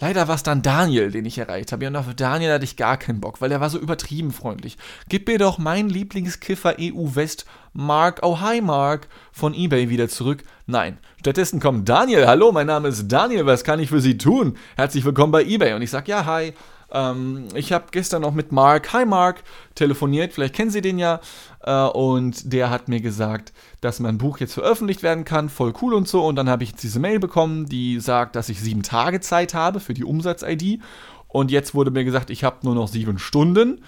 leider 0.00 0.28
war 0.28 0.34
es 0.34 0.42
dann 0.42 0.62
Daniel, 0.62 1.10
den 1.10 1.24
ich 1.24 1.38
erreicht 1.38 1.72
habe. 1.72 1.86
Und 1.86 1.96
auf 1.96 2.12
Daniel 2.14 2.52
hatte 2.52 2.64
ich 2.64 2.76
gar 2.76 2.96
keinen 2.96 3.20
Bock, 3.20 3.40
weil 3.40 3.52
er 3.52 3.60
war 3.60 3.70
so 3.70 3.78
übertrieben 3.78 4.32
freundlich. 4.32 4.76
Gib 5.08 5.28
mir 5.28 5.38
doch 5.38 5.58
meinen 5.58 5.88
Lieblingskiffer 5.88 6.76
EU 6.80 7.14
West, 7.14 7.46
Mark, 7.72 8.20
oh 8.22 8.40
hi 8.40 8.60
Mark, 8.60 9.08
von 9.32 9.54
eBay 9.54 9.88
wieder 9.88 10.08
zurück. 10.08 10.42
Nein, 10.66 10.98
stattdessen 11.20 11.60
kommt 11.60 11.88
Daniel. 11.88 12.26
Hallo, 12.26 12.52
mein 12.52 12.66
Name 12.66 12.88
ist 12.88 13.08
Daniel, 13.08 13.46
was 13.46 13.64
kann 13.64 13.80
ich 13.80 13.88
für 13.88 14.00
Sie 14.00 14.18
tun? 14.18 14.56
Herzlich 14.76 15.04
willkommen 15.04 15.32
bei 15.32 15.44
eBay. 15.44 15.74
Und 15.74 15.82
ich 15.82 15.90
sage, 15.90 16.10
ja, 16.10 16.24
hi. 16.24 16.54
Ähm, 16.94 17.48
ich 17.54 17.72
habe 17.72 17.86
gestern 17.90 18.22
noch 18.22 18.32
mit 18.32 18.52
Mark, 18.52 18.92
hi 18.92 19.04
Mark, 19.04 19.42
telefoniert, 19.74 20.32
vielleicht 20.32 20.54
kennen 20.54 20.70
Sie 20.70 20.80
den 20.80 20.98
ja. 20.98 21.20
Äh, 21.60 21.86
und 21.88 22.52
der 22.52 22.70
hat 22.70 22.88
mir 22.88 23.00
gesagt, 23.00 23.52
dass 23.80 24.00
mein 24.00 24.16
Buch 24.16 24.38
jetzt 24.38 24.54
veröffentlicht 24.54 25.02
werden 25.02 25.24
kann, 25.24 25.48
voll 25.48 25.74
cool 25.82 25.92
und 25.92 26.08
so. 26.08 26.24
Und 26.24 26.36
dann 26.36 26.48
habe 26.48 26.62
ich 26.62 26.70
jetzt 26.70 26.82
diese 26.82 27.00
Mail 27.00 27.18
bekommen, 27.18 27.66
die 27.66 28.00
sagt, 28.00 28.36
dass 28.36 28.48
ich 28.48 28.60
sieben 28.60 28.82
Tage 28.82 29.20
Zeit 29.20 29.52
habe 29.54 29.80
für 29.80 29.92
die 29.92 30.04
Umsatz-ID. 30.04 30.80
Und 31.26 31.50
jetzt 31.50 31.74
wurde 31.74 31.90
mir 31.90 32.04
gesagt, 32.04 32.30
ich 32.30 32.44
habe 32.44 32.58
nur 32.62 32.76
noch 32.76 32.86
sieben 32.86 33.18
Stunden. 33.18 33.82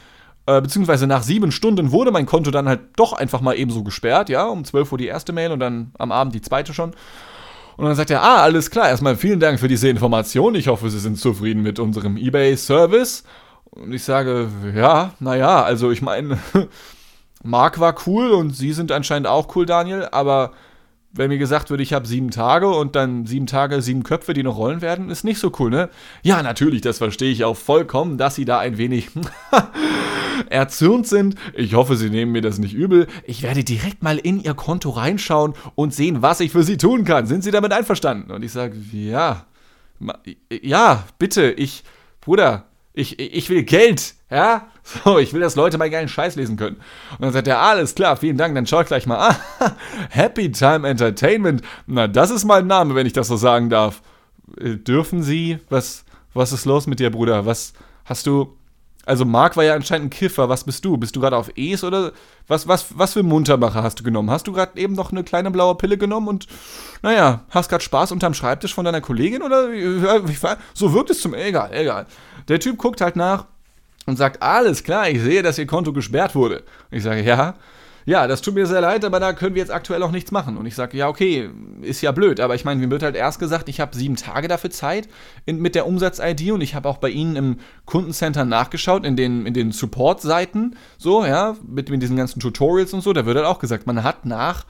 Äh, 0.46 0.60
beziehungsweise 0.60 1.06
nach 1.06 1.22
sieben 1.22 1.52
Stunden 1.52 1.92
wurde 1.92 2.10
mein 2.10 2.26
Konto 2.26 2.50
dann 2.50 2.68
halt 2.68 2.80
doch 2.96 3.12
einfach 3.12 3.40
mal 3.40 3.56
ebenso 3.56 3.84
gesperrt, 3.84 4.28
ja. 4.28 4.46
Um 4.46 4.64
12 4.64 4.92
Uhr 4.92 4.98
die 4.98 5.06
erste 5.06 5.32
Mail 5.32 5.52
und 5.52 5.60
dann 5.60 5.92
am 5.98 6.10
Abend 6.10 6.34
die 6.34 6.40
zweite 6.40 6.74
schon. 6.74 6.92
Und 7.76 7.84
dann 7.84 7.94
sagt 7.94 8.10
er, 8.10 8.22
ah, 8.22 8.42
alles 8.42 8.70
klar, 8.70 8.88
erstmal 8.88 9.16
vielen 9.16 9.40
Dank 9.40 9.60
für 9.60 9.68
diese 9.68 9.88
Information. 9.88 10.54
Ich 10.54 10.68
hoffe, 10.68 10.88
Sie 10.88 10.98
sind 10.98 11.18
zufrieden 11.18 11.62
mit 11.62 11.78
unserem 11.78 12.16
eBay-Service. 12.16 13.24
Und 13.70 13.92
ich 13.92 14.02
sage, 14.02 14.48
ja, 14.74 15.12
naja, 15.20 15.62
also 15.62 15.90
ich 15.90 16.00
meine, 16.00 16.38
Mark 17.42 17.78
war 17.78 17.94
cool 18.06 18.30
und 18.30 18.56
Sie 18.56 18.72
sind 18.72 18.90
anscheinend 18.92 19.26
auch 19.28 19.54
cool, 19.54 19.66
Daniel, 19.66 20.08
aber 20.10 20.52
wenn 21.16 21.28
mir 21.28 21.38
gesagt 21.38 21.70
wird, 21.70 21.80
ich 21.80 21.92
habe 21.92 22.06
sieben 22.06 22.30
Tage 22.30 22.68
und 22.68 22.96
dann 22.96 23.26
sieben 23.26 23.46
Tage, 23.46 23.80
sieben 23.82 24.02
Köpfe, 24.02 24.34
die 24.34 24.42
noch 24.42 24.56
rollen 24.56 24.80
werden, 24.80 25.10
ist 25.10 25.24
nicht 25.24 25.38
so 25.38 25.52
cool, 25.58 25.70
ne? 25.70 25.88
Ja, 26.22 26.42
natürlich, 26.42 26.80
das 26.80 26.98
verstehe 26.98 27.30
ich 27.30 27.44
auch 27.44 27.56
vollkommen, 27.56 28.18
dass 28.18 28.34
sie 28.34 28.44
da 28.44 28.58
ein 28.58 28.78
wenig 28.78 29.08
erzürnt 30.50 31.06
sind. 31.06 31.36
Ich 31.54 31.74
hoffe, 31.74 31.96
sie 31.96 32.10
nehmen 32.10 32.32
mir 32.32 32.42
das 32.42 32.58
nicht 32.58 32.74
übel. 32.74 33.06
Ich 33.24 33.42
werde 33.42 33.64
direkt 33.64 34.02
mal 34.02 34.18
in 34.18 34.42
ihr 34.42 34.54
Konto 34.54 34.90
reinschauen 34.90 35.54
und 35.74 35.94
sehen, 35.94 36.22
was 36.22 36.40
ich 36.40 36.52
für 36.52 36.62
sie 36.62 36.76
tun 36.76 37.04
kann. 37.04 37.26
Sind 37.26 37.44
sie 37.44 37.50
damit 37.50 37.72
einverstanden? 37.72 38.30
Und 38.30 38.42
ich 38.42 38.52
sage, 38.52 38.76
ja, 38.92 39.46
ja, 40.50 41.04
bitte, 41.18 41.50
ich, 41.50 41.84
Bruder, 42.20 42.66
ich, 42.92 43.18
ich 43.18 43.48
will 43.50 43.62
Geld, 43.62 44.15
ja? 44.30 44.68
So, 44.82 45.18
ich 45.18 45.32
will, 45.32 45.40
dass 45.40 45.56
Leute 45.56 45.78
mal 45.78 45.90
geilen 45.90 46.08
Scheiß 46.08 46.36
lesen 46.36 46.56
können. 46.56 46.76
Und 47.12 47.22
dann 47.22 47.32
sagt 47.32 47.48
er, 47.48 47.60
alles 47.60 47.94
klar, 47.94 48.16
vielen 48.16 48.36
Dank, 48.36 48.54
dann 48.54 48.66
schau 48.66 48.80
ich 48.80 48.86
gleich 48.86 49.06
mal. 49.06 49.18
Ah, 49.18 49.36
Happy 50.10 50.50
Time 50.52 50.88
Entertainment. 50.88 51.62
Na, 51.86 52.06
das 52.06 52.30
ist 52.30 52.44
mein 52.44 52.66
Name, 52.66 52.94
wenn 52.94 53.06
ich 53.06 53.12
das 53.12 53.28
so 53.28 53.36
sagen 53.36 53.70
darf. 53.70 54.02
Äh, 54.60 54.76
dürfen 54.76 55.22
Sie? 55.22 55.58
Was, 55.68 56.04
was 56.34 56.52
ist 56.52 56.66
los 56.66 56.86
mit 56.86 57.00
dir, 57.00 57.10
Bruder? 57.10 57.46
Was 57.46 57.72
hast 58.04 58.26
du. 58.26 58.56
Also, 59.04 59.24
Marc 59.24 59.56
war 59.56 59.62
ja 59.62 59.74
anscheinend 59.74 60.06
ein 60.06 60.10
Kiffer. 60.10 60.48
Was 60.48 60.64
bist 60.64 60.84
du? 60.84 60.96
Bist 60.96 61.14
du 61.14 61.20
gerade 61.20 61.36
auf 61.36 61.50
Es 61.56 61.84
oder 61.84 62.12
was, 62.48 62.66
was, 62.66 62.98
was 62.98 63.12
für 63.12 63.22
Muntermacher 63.22 63.82
hast 63.82 64.00
du 64.00 64.04
genommen? 64.04 64.30
Hast 64.30 64.48
du 64.48 64.52
gerade 64.52 64.78
eben 64.80 64.94
noch 64.94 65.12
eine 65.12 65.22
kleine 65.22 65.52
blaue 65.52 65.76
Pille 65.76 65.96
genommen 65.96 66.26
und, 66.26 66.48
naja, 67.02 67.44
hast 67.50 67.68
gerade 67.68 67.84
Spaß 67.84 68.10
unterm 68.10 68.34
Schreibtisch 68.34 68.74
von 68.74 68.84
deiner 68.84 69.00
Kollegin 69.00 69.42
oder? 69.42 69.68
So 70.74 70.92
wirkt 70.92 71.10
es 71.10 71.20
zum. 71.20 71.34
Egal, 71.34 71.70
egal. 71.72 72.06
Der 72.48 72.58
Typ 72.58 72.78
guckt 72.78 73.00
halt 73.00 73.14
nach 73.14 73.46
und 74.06 74.16
sagt, 74.16 74.42
alles 74.42 74.84
klar, 74.84 75.08
ich 75.10 75.20
sehe, 75.20 75.42
dass 75.42 75.58
Ihr 75.58 75.66
Konto 75.66 75.92
gesperrt 75.92 76.34
wurde. 76.34 76.62
Und 76.90 76.98
ich 76.98 77.02
sage, 77.02 77.22
ja, 77.22 77.54
ja, 78.06 78.28
das 78.28 78.40
tut 78.40 78.54
mir 78.54 78.66
sehr 78.66 78.80
leid, 78.80 79.04
aber 79.04 79.18
da 79.18 79.32
können 79.32 79.56
wir 79.56 79.60
jetzt 79.60 79.72
aktuell 79.72 80.00
auch 80.04 80.12
nichts 80.12 80.30
machen. 80.30 80.56
Und 80.56 80.64
ich 80.64 80.76
sage, 80.76 80.96
ja, 80.96 81.08
okay, 81.08 81.50
ist 81.82 82.02
ja 82.02 82.12
blöd, 82.12 82.38
aber 82.38 82.54
ich 82.54 82.64
meine, 82.64 82.80
mir 82.80 82.88
wird 82.88 83.02
halt 83.02 83.16
erst 83.16 83.40
gesagt, 83.40 83.68
ich 83.68 83.80
habe 83.80 83.96
sieben 83.96 84.14
Tage 84.14 84.46
dafür 84.46 84.70
Zeit 84.70 85.08
in, 85.44 85.60
mit 85.60 85.74
der 85.74 85.88
Umsatz-ID 85.88 86.52
und 86.52 86.60
ich 86.60 86.76
habe 86.76 86.88
auch 86.88 86.98
bei 86.98 87.10
Ihnen 87.10 87.34
im 87.34 87.56
Kundencenter 87.84 88.44
nachgeschaut, 88.44 89.04
in 89.04 89.16
den, 89.16 89.44
in 89.44 89.54
den 89.54 89.72
Support-Seiten, 89.72 90.76
so, 90.98 91.26
ja, 91.26 91.56
mit, 91.66 91.90
mit 91.90 92.00
diesen 92.00 92.16
ganzen 92.16 92.38
Tutorials 92.38 92.92
und 92.92 93.00
so, 93.00 93.12
da 93.12 93.26
wird 93.26 93.38
halt 93.38 93.46
auch 93.46 93.58
gesagt, 93.58 93.88
man 93.88 94.04
hat 94.04 94.24
nach 94.24 94.64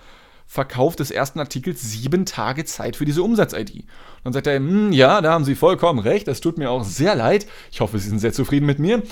Verkauf 0.46 0.96
des 0.96 1.10
ersten 1.10 1.40
Artikels 1.40 1.82
sieben 1.82 2.24
Tage 2.24 2.64
Zeit 2.64 2.96
für 2.96 3.04
diese 3.04 3.22
Umsatz-ID. 3.22 3.84
Dann 4.24 4.32
sagt 4.32 4.46
er, 4.46 4.56
hm, 4.56 4.92
ja, 4.92 5.20
da 5.20 5.32
haben 5.32 5.44
Sie 5.44 5.54
vollkommen 5.54 5.98
recht, 5.98 6.28
das 6.28 6.40
tut 6.40 6.56
mir 6.56 6.70
auch 6.70 6.84
sehr 6.84 7.14
leid. 7.14 7.46
Ich 7.70 7.80
hoffe, 7.80 7.98
Sie 7.98 8.08
sind 8.08 8.20
sehr 8.20 8.32
zufrieden 8.32 8.66
mit 8.66 8.78
mir. 8.78 9.02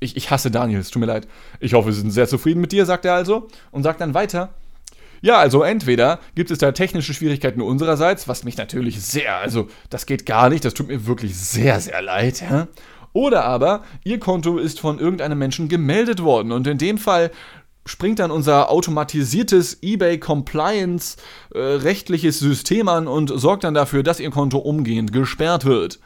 Ich, 0.00 0.16
ich 0.16 0.30
hasse 0.30 0.50
Daniel, 0.50 0.80
es 0.80 0.90
tut 0.90 1.00
mir 1.00 1.06
leid. 1.06 1.28
Ich 1.60 1.74
hoffe, 1.74 1.92
Sie 1.92 2.00
sind 2.00 2.10
sehr 2.10 2.28
zufrieden 2.28 2.60
mit 2.60 2.72
dir, 2.72 2.86
sagt 2.86 3.04
er 3.04 3.14
also. 3.14 3.48
Und 3.70 3.82
sagt 3.82 4.00
dann 4.00 4.14
weiter, 4.14 4.54
ja, 5.22 5.38
also 5.38 5.62
entweder 5.62 6.18
gibt 6.34 6.50
es 6.50 6.58
da 6.58 6.72
technische 6.72 7.12
Schwierigkeiten 7.12 7.60
unsererseits, 7.60 8.26
was 8.26 8.44
mich 8.44 8.56
natürlich 8.56 9.02
sehr, 9.02 9.36
also 9.36 9.68
das 9.90 10.06
geht 10.06 10.24
gar 10.24 10.48
nicht, 10.48 10.64
das 10.64 10.72
tut 10.72 10.88
mir 10.88 11.06
wirklich 11.06 11.36
sehr, 11.36 11.78
sehr 11.80 12.00
leid, 12.00 12.40
ja. 12.40 12.68
Oder 13.12 13.44
aber, 13.44 13.82
Ihr 14.04 14.20
Konto 14.20 14.56
ist 14.58 14.80
von 14.80 14.98
irgendeinem 14.98 15.38
Menschen 15.38 15.68
gemeldet 15.68 16.22
worden 16.22 16.52
und 16.52 16.66
in 16.66 16.78
dem 16.78 16.96
Fall 16.96 17.32
springt 17.90 18.20
dann 18.20 18.30
unser 18.30 18.70
automatisiertes 18.70 19.78
eBay 19.82 20.18
Compliance 20.18 21.16
äh, 21.52 21.58
rechtliches 21.58 22.38
System 22.38 22.88
an 22.88 23.08
und 23.08 23.32
sorgt 23.34 23.64
dann 23.64 23.74
dafür, 23.74 24.02
dass 24.02 24.20
Ihr 24.20 24.30
Konto 24.30 24.58
umgehend 24.58 25.12
gesperrt 25.12 25.64
wird. 25.64 25.98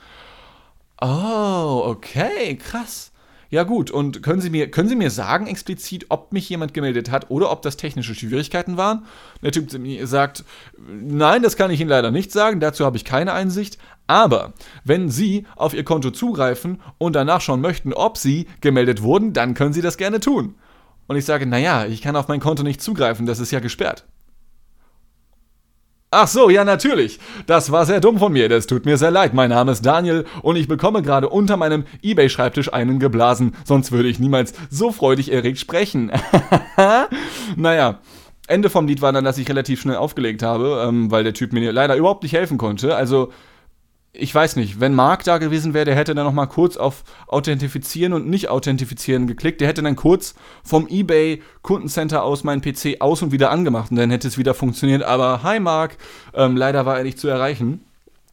Oh, 1.01 1.83
okay, 1.85 2.57
krass. 2.57 3.13
Ja 3.51 3.63
gut, 3.63 3.91
und 3.91 4.23
können 4.23 4.41
Sie, 4.41 4.51
mir, 4.51 4.71
können 4.71 4.89
Sie 4.89 4.97
mir 4.97 5.11
sagen 5.11 5.47
explizit, 5.47 6.07
ob 6.09 6.33
mich 6.33 6.49
jemand 6.49 6.75
gemeldet 6.75 7.11
hat 7.11 7.31
oder 7.31 7.53
ob 7.53 7.63
das 7.63 7.77
technische 7.77 8.15
Schwierigkeiten 8.15 8.77
waren? 8.77 9.05
Der 9.43 9.53
Typ 9.53 9.71
sagt, 10.05 10.45
nein, 10.79 11.43
das 11.43 11.57
kann 11.57 11.71
ich 11.71 11.81
Ihnen 11.81 11.91
leider 11.91 12.11
nicht 12.11 12.33
sagen, 12.33 12.59
dazu 12.59 12.85
habe 12.85 12.97
ich 12.97 13.05
keine 13.05 13.33
Einsicht. 13.33 13.79
Aber 14.07 14.55
wenn 14.85 15.11
Sie 15.11 15.47
auf 15.55 15.75
Ihr 15.75 15.85
Konto 15.85 16.11
zugreifen 16.11 16.81
und 16.99 17.15
danach 17.15 17.43
schauen 17.43 17.61
möchten, 17.61 17.93
ob 17.93 18.17
Sie 18.17 18.47
gemeldet 18.61 19.03
wurden, 19.03 19.35
dann 19.35 19.55
können 19.55 19.75
Sie 19.75 19.83
das 19.83 19.99
gerne 19.99 20.19
tun. 20.19 20.55
Und 21.07 21.17
ich 21.17 21.25
sage, 21.25 21.47
naja, 21.47 21.87
ich 21.87 22.03
kann 22.03 22.17
auf 22.17 22.29
mein 22.29 22.41
Konto 22.41 22.63
nicht 22.63 22.83
zugreifen, 22.83 23.27
das 23.27 23.39
ist 23.39 23.51
ja 23.51 23.61
gesperrt. 23.61 24.05
Ach 26.17 26.29
so, 26.29 26.49
ja 26.49 26.65
natürlich. 26.65 27.19
Das 27.47 27.73
war 27.73 27.87
sehr 27.87 28.01
dumm 28.01 28.21
von 28.21 28.33
mir. 28.33 28.49
Das 28.49 28.69
tut 28.69 28.87
mir 28.87 28.97
sehr 28.97 29.11
leid. 29.11 29.35
Mein 29.35 29.51
Name 29.51 29.73
ist 29.73 29.85
Daniel 29.85 30.25
und 30.43 30.55
ich 30.55 30.69
bekomme 30.69 31.03
gerade 31.03 31.29
unter 31.29 31.57
meinem 31.57 31.87
eBay-Schreibtisch 32.03 32.73
einen 32.73 33.01
geblasen. 33.01 33.57
Sonst 33.65 33.91
würde 33.91 34.09
ich 34.09 34.21
niemals 34.21 34.55
so 34.71 34.93
freudig 34.93 35.33
erregt 35.33 35.59
sprechen. 35.59 36.13
naja. 37.57 37.99
Ende 38.47 38.71
vom 38.71 38.87
Lied 38.87 39.03
war 39.03 39.13
dann, 39.13 39.25
dass 39.25 39.39
ich 39.39 39.49
relativ 39.49 39.81
schnell 39.81 39.97
aufgelegt 39.97 40.43
habe, 40.45 40.85
ähm, 40.87 41.11
weil 41.11 41.25
der 41.25 41.33
Typ 41.35 41.53
mir 41.53 41.73
leider 41.73 41.97
überhaupt 41.97 42.23
nicht 42.23 42.35
helfen 42.35 42.59
konnte. 42.59 42.95
Also 42.95 43.33
ich 44.17 44.33
weiß 44.33 44.57
nicht, 44.57 44.79
wenn 44.79 44.95
Mark 44.95 45.25
da 45.25 45.39
gewesen 45.39 45.75
wäre, 45.75 45.85
der 45.85 45.97
hätte 45.97 46.15
dann 46.15 46.25
noch 46.25 46.33
mal 46.33 46.47
kurz 46.47 46.77
auf 46.77 47.03
Authentifizieren 47.27 48.13
und 48.13 48.29
nicht 48.29 48.49
Authentifizieren 48.49 49.27
geklickt. 49.27 49.61
Der 49.61 49.67
hätte 49.67 49.83
dann 49.83 49.97
kurz 49.97 50.35
vom 50.63 50.87
eBay 50.89 51.43
Kundencenter 51.63 52.23
aus 52.23 52.45
meinen 52.45 52.63
PC 52.63 53.01
aus 53.01 53.23
und 53.23 53.33
wieder 53.33 53.51
angemacht 53.51 53.91
und 53.91 53.97
dann 53.97 54.11
hätte 54.11 54.29
es 54.29 54.39
wieder 54.39 54.55
funktioniert. 54.55 55.03
Aber 55.03 55.43
hi 55.43 55.59
Mark, 55.59 55.97
ähm, 56.33 56.57
leider 56.57 56.87
war 56.87 56.97
er 56.99 57.05
nicht 57.05 57.19
zu 57.19 57.27
erreichen. 57.27 57.85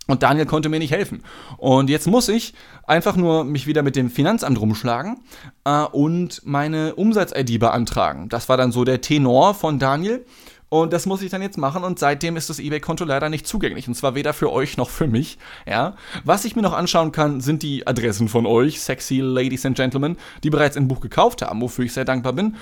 Und 0.07 0.23
Daniel 0.23 0.45
konnte 0.45 0.67
mir 0.69 0.79
nicht 0.79 0.91
helfen. 0.91 1.23
Und 1.57 1.89
jetzt 1.89 2.07
muss 2.07 2.27
ich 2.27 2.53
einfach 2.85 3.15
nur 3.15 3.43
mich 3.43 3.65
wieder 3.65 3.81
mit 3.81 3.95
dem 3.95 4.09
Finanzamt 4.09 4.59
rumschlagen 4.59 5.21
äh, 5.63 5.83
und 5.83 6.41
meine 6.43 6.95
Umsatz-ID 6.95 7.59
beantragen. 7.59 8.27
Das 8.27 8.49
war 8.49 8.57
dann 8.57 8.71
so 8.71 8.83
der 8.83 9.01
Tenor 9.01 9.53
von 9.53 9.79
Daniel. 9.79 10.25
Und 10.73 10.93
das 10.93 11.05
muss 11.05 11.21
ich 11.21 11.29
dann 11.29 11.41
jetzt 11.41 11.57
machen 11.57 11.83
und 11.83 11.99
seitdem 11.99 12.37
ist 12.37 12.49
das 12.49 12.57
eBay-Konto 12.57 13.03
leider 13.03 13.27
nicht 13.27 13.45
zugänglich. 13.45 13.89
Und 13.89 13.93
zwar 13.93 14.15
weder 14.15 14.31
für 14.33 14.53
euch 14.53 14.77
noch 14.77 14.89
für 14.89 15.05
mich. 15.05 15.37
Ja. 15.67 15.97
Was 16.23 16.45
ich 16.45 16.55
mir 16.55 16.61
noch 16.61 16.71
anschauen 16.71 17.11
kann, 17.11 17.41
sind 17.41 17.61
die 17.61 17.85
Adressen 17.85 18.29
von 18.29 18.45
euch, 18.45 18.79
sexy 18.79 19.19
Ladies 19.19 19.65
and 19.65 19.75
Gentlemen, 19.75 20.15
die 20.43 20.49
bereits 20.49 20.77
ein 20.77 20.87
Buch 20.87 21.01
gekauft 21.01 21.41
haben, 21.41 21.59
wofür 21.59 21.83
ich 21.83 21.91
sehr 21.91 22.05
dankbar 22.05 22.31
bin. 22.31 22.55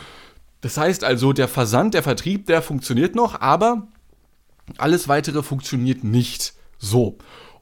Das 0.61 0.75
heißt 0.75 1.03
also, 1.03 1.33
der 1.33 1.47
Versand, 1.47 1.93
der 1.93 2.01
Vertrieb, 2.01 2.47
der 2.47 2.63
funktioniert 2.63 3.13
noch, 3.13 3.41
aber 3.41 3.87
alles 4.79 5.07
weitere 5.07 5.43
funktioniert 5.43 6.03
nicht 6.03 6.55
so. 6.79 7.19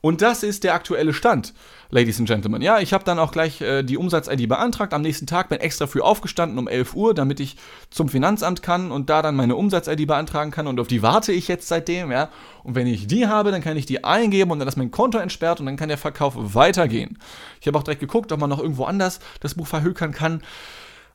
Und 0.07 0.21
das 0.21 0.41
ist 0.41 0.63
der 0.63 0.73
aktuelle 0.73 1.11
Stand. 1.11 1.53
Ladies 1.89 2.17
and 2.17 2.29
Gentlemen. 2.29 2.61
Ja, 2.61 2.79
ich 2.79 2.93
habe 2.93 3.03
dann 3.03 3.19
auch 3.19 3.33
gleich 3.33 3.59
äh, 3.59 3.83
die 3.83 3.97
Umsatz-ID 3.97 4.47
beantragt. 4.47 4.93
Am 4.93 5.01
nächsten 5.01 5.27
Tag 5.27 5.49
bin 5.49 5.59
extra 5.59 5.85
früh 5.85 5.99
aufgestanden 5.99 6.57
um 6.57 6.69
11 6.69 6.95
Uhr, 6.95 7.13
damit 7.13 7.41
ich 7.41 7.57
zum 7.89 8.07
Finanzamt 8.07 8.61
kann 8.61 8.89
und 8.93 9.09
da 9.09 9.21
dann 9.21 9.35
meine 9.35 9.57
Umsatz-ID 9.57 10.07
beantragen 10.07 10.51
kann. 10.51 10.65
Und 10.67 10.79
auf 10.79 10.87
die 10.87 11.01
warte 11.01 11.33
ich 11.33 11.49
jetzt 11.49 11.67
seitdem, 11.67 12.09
ja. 12.09 12.29
Und 12.63 12.75
wenn 12.75 12.87
ich 12.87 13.07
die 13.07 13.27
habe, 13.27 13.51
dann 13.51 13.61
kann 13.61 13.75
ich 13.75 13.85
die 13.85 14.05
eingeben 14.05 14.49
und 14.51 14.59
dann 14.59 14.67
ist 14.69 14.77
mein 14.77 14.91
Konto 14.91 15.17
entsperrt 15.17 15.59
und 15.59 15.65
dann 15.65 15.75
kann 15.75 15.89
der 15.89 15.97
Verkauf 15.97 16.35
weitergehen. 16.37 17.19
Ich 17.59 17.67
habe 17.67 17.77
auch 17.77 17.83
direkt 17.83 17.99
geguckt, 17.99 18.31
ob 18.31 18.39
man 18.39 18.49
noch 18.49 18.61
irgendwo 18.61 18.85
anders 18.85 19.19
das 19.41 19.55
Buch 19.55 19.67
verhökern 19.67 20.13
kann. 20.13 20.41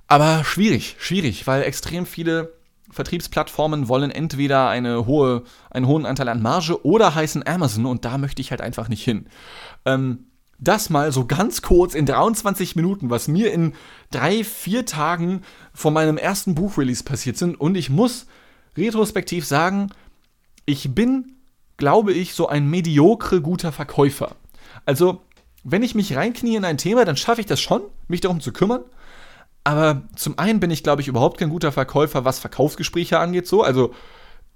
Aber 0.07 0.44
schwierig, 0.44 0.96
schwierig, 0.98 1.46
weil 1.46 1.62
extrem 1.62 2.05
viele 2.05 2.52
Vertriebsplattformen 2.92 3.88
wollen 3.88 4.11
entweder 4.11 4.68
eine 4.68 5.07
hohe, 5.07 5.42
einen 5.70 5.87
hohen 5.87 6.07
Anteil 6.07 6.28
an 6.28 6.42
Marge 6.42 6.85
oder 6.85 7.14
heißen 7.14 7.46
Amazon 7.46 7.87
und 7.87 8.05
da 8.05 8.18
möchte 8.18 8.40
ich 8.40 8.50
halt 8.50 8.61
einfach 8.61 8.88
nicht 8.88 9.02
hin. 9.02 9.26
Ähm, 9.85 10.26
das 10.62 10.90
mal 10.90 11.11
so 11.11 11.26
ganz 11.26 11.61
kurz 11.61 11.94
in 11.94 12.07
23 12.07 12.76
Minuten, 12.76 13.11
was 13.11 13.26
mir 13.26 13.52
in 13.52 13.72
drei, 14.12 14.44
vier 14.44 14.87
Tagen 14.87 15.42
von 15.74 15.92
meinem 15.92 16.16
ersten 16.16 16.55
Buchrelease 16.55 17.02
passiert 17.02 17.37
sind. 17.37 17.61
Und 17.61 17.76
ich 17.76 17.90
muss 17.90 18.26
retrospektiv 18.76 19.44
sagen, 19.44 19.90
ich 20.64 20.94
bin, 20.94 21.33
glaube 21.78 22.12
ich, 22.12 22.35
so 22.35 22.46
ein 22.46 22.70
mediokre 22.70 23.40
guter 23.40 23.72
Verkäufer. 23.72 24.37
Also, 24.87 25.22
wenn 25.64 25.83
ich 25.83 25.96
mich 25.96 26.14
reinknie 26.14 26.55
in 26.55 26.64
ein 26.64 26.78
Thema, 26.78 27.05
dann 27.05 27.16
schaffe 27.16 27.40
ich 27.40 27.46
das 27.46 27.61
schon, 27.61 27.83
mich 28.07 28.20
darum 28.20 28.40
zu 28.40 28.52
kümmern. 28.52 28.83
Aber 29.64 30.03
zum 30.16 30.38
einen 30.38 30.61
bin 30.61 30.70
ich, 30.70 30.83
glaube 30.83 31.03
ich, 31.03 31.09
überhaupt 31.09 31.38
kein 31.38 31.51
guter 31.51 31.72
Verkäufer, 31.72 32.25
was 32.25 32.40
Verkaufsgespräche 32.40 33.18
angeht. 33.18 33.46
So, 33.46 33.62
also 33.62 33.92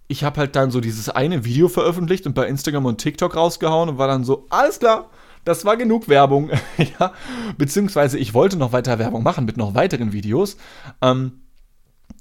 ich 0.08 0.24
habe 0.24 0.40
halt 0.40 0.56
dann 0.56 0.70
so 0.70 0.80
dieses 0.80 1.08
eine 1.08 1.44
Video 1.44 1.68
veröffentlicht 1.68 2.26
und 2.26 2.34
bei 2.34 2.46
Instagram 2.46 2.86
und 2.86 2.98
TikTok 2.98 3.36
rausgehauen 3.36 3.88
und 3.88 3.98
war 3.98 4.08
dann 4.08 4.24
so, 4.24 4.46
alles 4.50 4.78
klar, 4.78 5.10
das 5.44 5.64
war 5.64 5.76
genug 5.76 6.08
Werbung. 6.08 6.50
ja, 6.98 7.12
beziehungsweise 7.56 8.18
ich 8.18 8.34
wollte 8.34 8.56
noch 8.56 8.72
weiter 8.72 8.98
Werbung 8.98 9.22
machen 9.22 9.44
mit 9.44 9.56
noch 9.56 9.74
weiteren 9.74 10.12
Videos. 10.12 10.56
Ähm, 11.00 11.40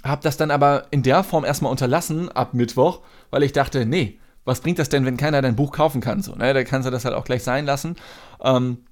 hab 0.04 0.22
das 0.22 0.38
dann 0.38 0.52
aber 0.52 0.86
in 0.92 1.04
der 1.04 1.24
Form 1.24 1.44
erstmal 1.44 1.72
unterlassen 1.72 2.30
ab 2.32 2.54
Mittwoch, 2.54 3.02
weil 3.32 3.44
ich 3.44 3.52
dachte, 3.52 3.86
nee, 3.86 4.20
was 4.46 4.62
bringt 4.62 4.78
das 4.78 4.90
denn, 4.90 5.06
wenn 5.06 5.18
keiner 5.18 5.42
dein 5.42 5.56
Buch 5.56 5.72
kaufen 5.72 6.02
kann? 6.02 6.22
So, 6.22 6.36
ne? 6.36 6.54
Da 6.54 6.64
kannst 6.64 6.86
du 6.86 6.92
das 6.92 7.04
halt 7.04 7.16
auch 7.16 7.26
gleich 7.26 7.44
sein 7.44 7.66
lassen. 7.66 7.96
Ähm, 8.42 8.85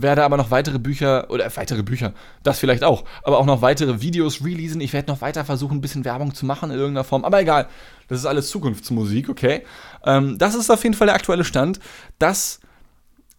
werde 0.00 0.24
aber 0.24 0.36
noch 0.36 0.50
weitere 0.50 0.78
Bücher, 0.78 1.30
oder 1.30 1.50
weitere 1.56 1.82
Bücher, 1.82 2.12
das 2.42 2.58
vielleicht 2.58 2.84
auch, 2.84 3.04
aber 3.22 3.38
auch 3.38 3.46
noch 3.46 3.62
weitere 3.62 4.00
Videos 4.00 4.44
releasen. 4.44 4.80
Ich 4.80 4.92
werde 4.92 5.10
noch 5.10 5.20
weiter 5.20 5.44
versuchen, 5.44 5.78
ein 5.78 5.80
bisschen 5.80 6.04
Werbung 6.04 6.34
zu 6.34 6.46
machen 6.46 6.70
in 6.70 6.78
irgendeiner 6.78 7.04
Form. 7.04 7.24
Aber 7.24 7.40
egal, 7.40 7.68
das 8.08 8.20
ist 8.20 8.26
alles 8.26 8.48
Zukunftsmusik, 8.48 9.28
okay? 9.28 9.64
Ähm, 10.04 10.38
das 10.38 10.54
ist 10.54 10.70
auf 10.70 10.82
jeden 10.82 10.94
Fall 10.94 11.08
der 11.08 11.16
aktuelle 11.16 11.44
Stand. 11.44 11.80
Das 12.18 12.60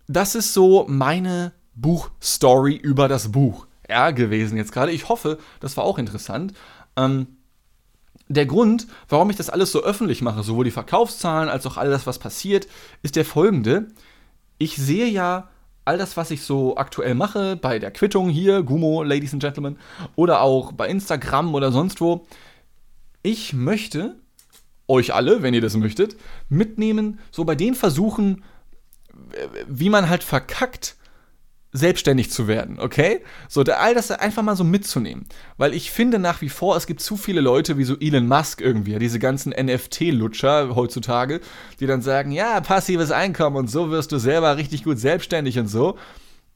das 0.10 0.34
ist 0.34 0.54
so 0.54 0.86
meine 0.90 1.54
Buchstory 1.76 2.76
über 2.76 3.08
das 3.08 3.32
Buch 3.32 3.68
ja, 3.88 4.10
gewesen 4.10 4.58
jetzt 4.58 4.72
gerade. 4.72 4.92
Ich 4.92 5.08
hoffe, 5.08 5.38
das 5.60 5.78
war 5.78 5.84
auch 5.84 6.00
interessant. 6.00 6.54
Ähm, 6.98 7.28
der 8.28 8.48
Grund, 8.48 8.88
warum 9.08 9.30
ich 9.30 9.36
das 9.36 9.52
alles 9.52 9.72
so 9.72 9.84
öffentlich 9.84 10.22
mache, 10.22 10.44
sowohl 10.44 10.66
die 10.66 10.72
Verkaufszahlen 10.72 11.48
als 11.48 11.66
auch 11.68 11.78
alles, 11.78 12.08
was 12.08 12.20
passiert, 12.20 12.68
ist 13.04 13.16
der 13.16 13.26
folgende. 13.26 13.88
Ich 14.58 14.78
sehe 14.78 15.08
ja 15.08 15.48
all 15.90 15.98
das, 15.98 16.18
was 16.18 16.30
ich 16.30 16.44
so 16.44 16.78
aktuell 16.78 17.16
mache, 17.16 17.56
bei 17.56 17.80
der 17.80 17.90
Quittung 17.90 18.30
hier, 18.30 18.62
Gumo, 18.62 19.02
Ladies 19.02 19.34
and 19.34 19.42
Gentlemen, 19.42 19.80
oder 20.16 20.42
auch 20.42 20.72
bei 20.72 20.88
Instagram 20.88 21.56
oder 21.56 21.72
sonst 21.72 22.00
wo. 22.00 22.28
Ich 23.24 23.54
möchte 23.54 24.16
euch 24.88 25.16
alle, 25.16 25.42
wenn 25.42 25.56
ihr 25.56 25.62
das 25.62 25.76
möchtet, 25.76 26.16
mitnehmen, 26.48 27.20
so 27.32 27.44
bei 27.44 27.56
den 27.56 27.74
Versuchen, 27.74 28.44
wie 29.68 29.90
man 29.90 30.10
halt 30.10 30.24
verkackt, 30.24 30.96
selbstständig 31.72 32.32
zu 32.32 32.48
werden, 32.48 32.80
okay? 32.80 33.22
So, 33.48 33.64
da, 33.64 33.74
all 33.74 33.94
das 33.94 34.10
einfach 34.12 34.42
mal 34.42 34.56
so 34.56 34.64
mitzunehmen. 34.64 35.28
Weil 35.58 35.74
ich 35.74 35.92
finde 35.92 36.18
nach 36.18 36.42
wie 36.42 36.50
vor, 36.50 36.76
es 36.76 36.88
gibt 36.88 37.02
zu 37.02 37.16
viele 37.16 37.42
Leute 37.42 37.78
wie 37.78 37.84
so 37.84 37.96
Elon 38.00 38.28
Musk 38.28 38.62
irgendwie, 38.62 38.98
diese 38.98 39.20
ganzen 39.20 39.54
NFT-Lutscher 39.54 40.76
heutzutage, 40.76 41.42
die 41.80 41.86
dann 41.86 42.02
sagen, 42.02 42.32
ja, 42.32 42.60
passives 42.62 43.12
Einkommen 43.12 43.56
und 43.56 43.70
so 43.70 43.92
wirst 43.92 44.12
du 44.12 44.18
selber 44.18 44.58
richtig 44.58 44.84
gut 44.84 44.98
selbstständig 44.98 45.60
und 45.60 45.68
so. 45.68 45.98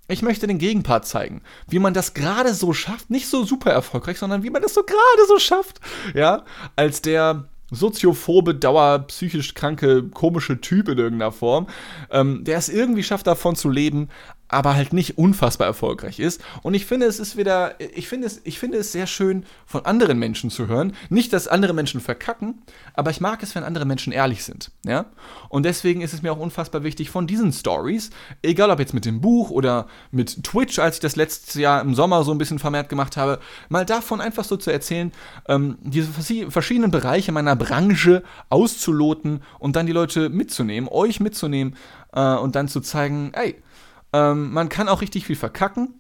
Ich 0.08 0.22
möchte 0.22 0.48
den 0.48 0.58
Gegenpart 0.58 1.06
zeigen, 1.06 1.42
wie 1.68 1.80
man 1.80 1.94
das 1.94 2.14
gerade 2.14 2.54
so 2.54 2.74
schafft, 2.74 3.10
nicht 3.10 3.28
so 3.28 3.46
super 3.46 3.72
erfolgreich, 3.72 4.18
sondern 4.18 4.44
wie 4.44 4.50
man 4.50 4.62
das 4.62 4.74
so 4.74 4.84
gerade 4.84 5.28
so 5.28 5.40
schafft, 5.40 5.80
ja, 6.14 6.44
als 6.76 7.02
der 7.02 7.46
soziophobe, 7.74 8.56
dauerpsychisch 8.56 9.54
kranke, 9.54 10.04
komische 10.04 10.62
Typ 10.62 10.90
in 10.90 10.98
irgendeiner 10.98 11.32
Form, 11.32 11.68
ähm, 12.12 12.44
der 12.44 12.58
es 12.58 12.70
irgendwie 12.70 13.04
schafft, 13.04 13.28
davon 13.28 13.56
zu 13.56 13.70
leben, 13.70 14.10
aber 14.54 14.76
halt 14.76 14.94
nicht 14.94 15.18
unfassbar 15.18 15.68
erfolgreich 15.68 16.20
ist. 16.20 16.42
Und 16.62 16.74
ich 16.74 16.86
finde, 16.86 17.06
es 17.06 17.20
ist 17.20 17.38
wieder, 17.38 17.76
ich 17.80 18.08
finde 18.08 18.28
es, 18.28 18.42
ich 18.44 18.60
finde 18.60 18.78
es 18.78 18.92
sehr 18.92 19.08
schön, 19.08 19.46
von 19.66 19.86
anderen 19.86 20.20
Menschen 20.20 20.50
zu 20.50 20.68
hören. 20.68 20.94
Nicht, 21.10 21.34
dass 21.34 21.48
andere 21.48 21.74
Menschen 21.74 22.00
verkacken, 22.02 22.62
aber 22.94 23.12
ich 23.12 23.20
mag 23.22 23.42
es, 23.44 23.56
wenn 23.56 23.64
andere 23.64 23.86
Menschen 23.86 24.14
ehrlich 24.14 24.44
sind. 24.44 24.72
Ja? 24.86 25.06
Und 25.50 25.64
deswegen 25.64 26.02
ist 26.02 26.14
es 26.14 26.22
mir 26.22 26.32
auch 26.32 26.40
unfassbar 26.40 26.84
wichtig, 26.84 27.10
von 27.10 27.28
diesen 27.28 27.52
Stories, 27.52 28.12
egal 28.42 28.70
ob 28.70 28.80
jetzt 28.80 28.94
mit 28.94 29.06
dem 29.06 29.22
Buch 29.22 29.50
oder 29.50 29.88
mit 30.12 30.44
Twitch, 30.44 30.80
als 30.80 30.96
ich 30.96 31.02
das 31.02 31.16
letztes 31.16 31.56
Jahr 31.56 31.82
im 31.82 31.96
Sommer 31.96 32.24
so 32.24 32.32
ein 32.32 32.38
bisschen 32.38 32.60
vermehrt 32.60 32.90
gemacht 32.90 33.18
habe, 33.18 33.40
mal 33.70 33.86
davon 33.86 34.22
einfach 34.22 34.44
so 34.44 34.58
zu 34.58 34.72
erzählen, 34.72 35.12
ähm, 35.48 35.78
diese 35.82 36.12
verschiedenen 36.50 36.92
Bereiche 36.92 37.32
meiner 37.32 37.56
Branche 37.56 38.24
auszuloten 38.50 39.42
und 39.60 39.76
dann 39.76 39.86
die 39.86 39.92
Leute 39.92 40.30
mitzunehmen, 40.30 40.90
euch 40.92 41.20
mitzunehmen 41.20 41.76
äh, 42.14 42.36
und 42.36 42.56
dann 42.56 42.68
zu 42.68 42.82
zeigen, 42.82 43.32
ey, 43.34 43.56
ähm, 44.14 44.52
man 44.54 44.70
kann 44.70 44.88
auch 44.88 45.02
richtig 45.02 45.26
viel 45.26 45.36
verkacken. 45.36 45.96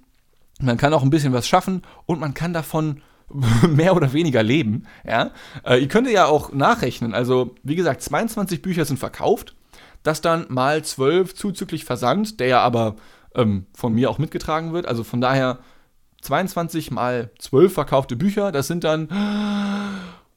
Man 0.59 0.77
kann 0.77 0.93
auch 0.93 1.03
ein 1.03 1.09
bisschen 1.09 1.33
was 1.33 1.47
schaffen 1.47 1.81
und 2.05 2.19
man 2.19 2.33
kann 2.33 2.53
davon 2.53 3.01
mehr 3.67 3.95
oder 3.95 4.13
weniger 4.13 4.43
leben. 4.43 4.85
Ja? 5.05 5.31
Äh, 5.65 5.81
ihr 5.81 5.87
könnt 5.87 6.09
ja 6.09 6.25
auch 6.25 6.51
nachrechnen. 6.53 7.13
Also, 7.13 7.55
wie 7.63 7.75
gesagt, 7.75 8.01
22 8.01 8.61
Bücher 8.61 8.85
sind 8.85 8.97
verkauft. 8.97 9.55
Das 10.03 10.21
dann 10.21 10.45
mal 10.49 10.83
12 10.83 11.33
zuzüglich 11.33 11.85
Versand, 11.85 12.39
der 12.39 12.47
ja 12.47 12.59
aber 12.59 12.95
ähm, 13.35 13.65
von 13.73 13.93
mir 13.93 14.09
auch 14.09 14.17
mitgetragen 14.17 14.73
wird. 14.73 14.85
Also 14.85 15.03
von 15.03 15.21
daher 15.21 15.59
22 16.21 16.91
mal 16.91 17.31
12 17.39 17.73
verkaufte 17.73 18.15
Bücher, 18.15 18.51
das 18.51 18.67
sind 18.67 18.83
dann, 18.83 19.09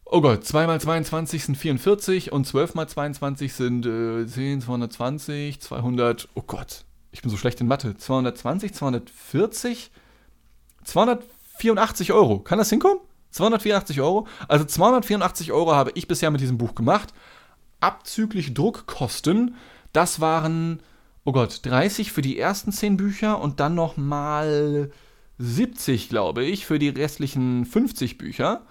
oh 0.05 0.21
Gott, 0.21 0.45
2 0.45 0.67
mal 0.67 0.81
22 0.81 1.45
sind 1.45 1.57
44 1.57 2.33
und 2.33 2.47
12 2.47 2.75
mal 2.75 2.89
22 2.89 3.53
sind 3.53 3.87
äh, 3.87 4.27
10, 4.27 4.63
220, 4.63 5.61
200, 5.61 6.29
oh 6.35 6.43
Gott, 6.47 6.86
ich 7.17 7.23
bin 7.23 7.31
so 7.31 7.39
schlecht 7.39 7.63
in 7.63 7.67
Mathe, 7.67 7.97
220, 7.97 8.75
240, 8.75 9.91
284 10.85 12.13
Euro. 12.13 12.41
Kann 12.41 12.59
das 12.59 12.69
hinkommen? 12.69 13.01
284 13.31 14.03
Euro? 14.03 14.27
Also 14.49 14.67
284 14.67 15.51
Euro 15.51 15.75
habe 15.75 15.93
ich 15.95 16.09
bisher 16.09 16.31
mit 16.31 16.43
diesem 16.43 16.59
Buch 16.59 16.75
gemacht. 16.75 17.15
Abzüglich 17.81 18.53
Druckkosten, 18.53 19.55
das 19.95 20.21
waren, 20.21 20.83
oh 21.25 21.33
Gott, 21.33 21.65
30 21.65 22.13
für 22.13 22.21
die 22.21 22.39
ersten 22.39 22.71
10 22.71 22.99
Bücher 22.99 23.41
und 23.41 23.61
dann 23.61 23.75
nochmal 23.75 24.91
70, 25.39 26.11
glaube 26.11 26.45
ich, 26.45 26.67
für 26.67 26.79
die 26.79 26.91
restlichen 26.91 27.65
50 27.65 28.19
Bücher 28.19 28.67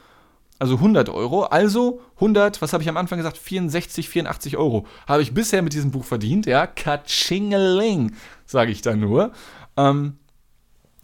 also 0.59 0.75
100 0.75 1.09
Euro. 1.09 1.43
Also 1.43 2.01
100, 2.15 2.61
was 2.61 2.73
habe 2.73 2.83
ich 2.83 2.89
am 2.89 2.97
Anfang 2.97 3.17
gesagt? 3.17 3.37
64, 3.37 4.09
84 4.09 4.57
Euro 4.57 4.85
habe 5.07 5.21
ich 5.21 5.33
bisher 5.33 5.61
mit 5.61 5.73
diesem 5.73 5.91
Buch 5.91 6.05
verdient. 6.05 6.45
Ja, 6.45 6.67
Katschingeling, 6.67 8.15
sage 8.45 8.71
ich 8.71 8.81
da 8.81 8.95
nur. 8.95 9.31
Ähm, 9.77 10.17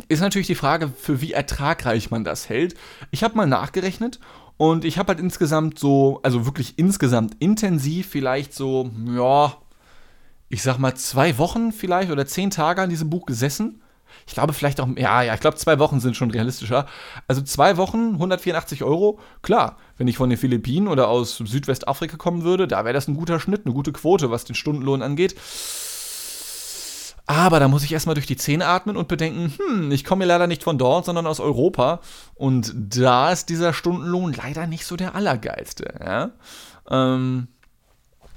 ist 0.08 0.22
natürlich 0.22 0.48
die 0.48 0.56
Frage, 0.56 0.90
für 0.90 1.22
wie 1.22 1.34
ertragreich 1.34 2.12
man 2.12 2.24
das 2.24 2.50
hält. 2.50 2.76
Ich 3.12 3.24
habe 3.24 3.36
mal 3.36 3.46
nachgerechnet 3.46 4.20
und 4.58 4.86
ich 4.86 4.98
habe 4.98 5.10
halt 5.10 5.20
insgesamt 5.20 5.80
so, 5.80 6.20
also 6.24 6.46
wirklich 6.46 6.78
insgesamt 6.78 7.36
intensiv 7.40 8.08
vielleicht 8.08 8.54
so, 8.54 8.90
ja, 9.08 9.58
ich 10.50 10.64
sag 10.64 10.80
mal 10.80 10.96
zwei 10.96 11.38
Wochen 11.38 11.72
vielleicht 11.72 12.12
oder 12.12 12.26
zehn 12.26 12.52
Tage 12.52 12.82
an 12.82 12.90
diesem 12.90 13.10
Buch 13.10 13.26
gesessen 13.26 13.82
ich 14.28 14.34
glaube 14.34 14.54
vielleicht 14.54 14.80
auch, 14.80 14.88
ja, 14.98 15.22
ja, 15.22 15.34
ich 15.34 15.40
glaube 15.40 15.58
zwei 15.58 15.80
Wochen 15.80 16.00
sind 16.00 16.16
schon 16.16 16.32
realistischer. 16.32 16.86
Also 17.28 17.42
zwei 17.42 17.78
Wochen, 17.78 18.14
184 18.14 18.84
Euro, 18.84 19.20
klar, 19.42 19.78
wenn 19.98 20.08
ich 20.08 20.18
von 20.18 20.30
den 20.30 20.38
Philippinen 20.38 20.88
oder 20.88 21.08
aus 21.08 21.38
Südwestafrika 21.38 22.18
kommen 22.18 22.44
würde, 22.44 22.68
da 22.68 22.84
wäre 22.86 22.94
das 22.94 23.08
ein 23.08 23.16
guter 23.16 23.40
Schnitt, 23.40 23.66
eine 23.66 23.74
gute 23.74 23.92
Quote, 23.92 24.32
was 24.32 24.46
den 24.46 24.56
Stundenlohn 24.56 25.02
angeht. 25.02 25.36
Aber 27.28 27.60
da 27.62 27.68
muss 27.68 27.84
ich 27.84 27.94
erstmal 27.94 28.16
durch 28.16 28.28
die 28.28 28.36
Zähne 28.36 28.66
atmen 28.66 28.98
und 28.98 29.08
bedenken, 29.08 29.54
hm, 29.58 29.92
ich 29.92 30.04
komme 30.04 30.26
leider 30.26 30.48
nicht 30.48 30.64
von 30.64 30.78
dort, 30.78 31.06
sondern 31.06 31.28
aus 31.28 31.40
Europa. 31.40 32.02
Und 32.36 32.74
da 32.76 33.32
ist 33.32 33.48
dieser 33.48 33.72
Stundenlohn 33.74 34.34
leider 34.34 34.68
nicht 34.68 34.86
so 34.86 34.98
der 34.98 35.16
allergeilste. 35.16 35.94
Ja? 36.04 36.32
Ähm, 36.90 37.48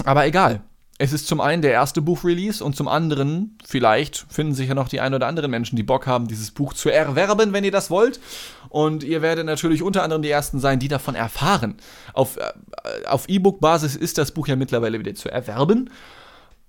aber 0.04 0.26
egal. 0.26 0.62
Es 0.96 1.12
ist 1.12 1.26
zum 1.26 1.40
einen 1.40 1.60
der 1.60 1.72
erste 1.72 2.00
Buchrelease 2.00 2.62
und 2.62 2.76
zum 2.76 2.86
anderen, 2.86 3.58
vielleicht 3.66 4.26
finden 4.28 4.54
sich 4.54 4.68
ja 4.68 4.74
noch 4.74 4.88
die 4.88 5.00
ein 5.00 5.12
oder 5.12 5.26
anderen 5.26 5.50
Menschen, 5.50 5.74
die 5.74 5.82
Bock 5.82 6.06
haben, 6.06 6.28
dieses 6.28 6.52
Buch 6.52 6.72
zu 6.72 6.88
erwerben, 6.88 7.52
wenn 7.52 7.64
ihr 7.64 7.72
das 7.72 7.90
wollt. 7.90 8.20
Und 8.68 9.02
ihr 9.02 9.20
werdet 9.20 9.44
natürlich 9.44 9.82
unter 9.82 10.04
anderem 10.04 10.22
die 10.22 10.30
ersten 10.30 10.60
sein, 10.60 10.78
die 10.78 10.88
davon 10.88 11.16
erfahren. 11.16 11.76
Auf, 12.12 12.36
äh, 12.36 13.06
auf 13.06 13.28
E-Book-Basis 13.28 13.96
ist 13.96 14.18
das 14.18 14.30
Buch 14.30 14.46
ja 14.46 14.54
mittlerweile 14.54 15.00
wieder 15.00 15.14
zu 15.14 15.28
erwerben. 15.28 15.90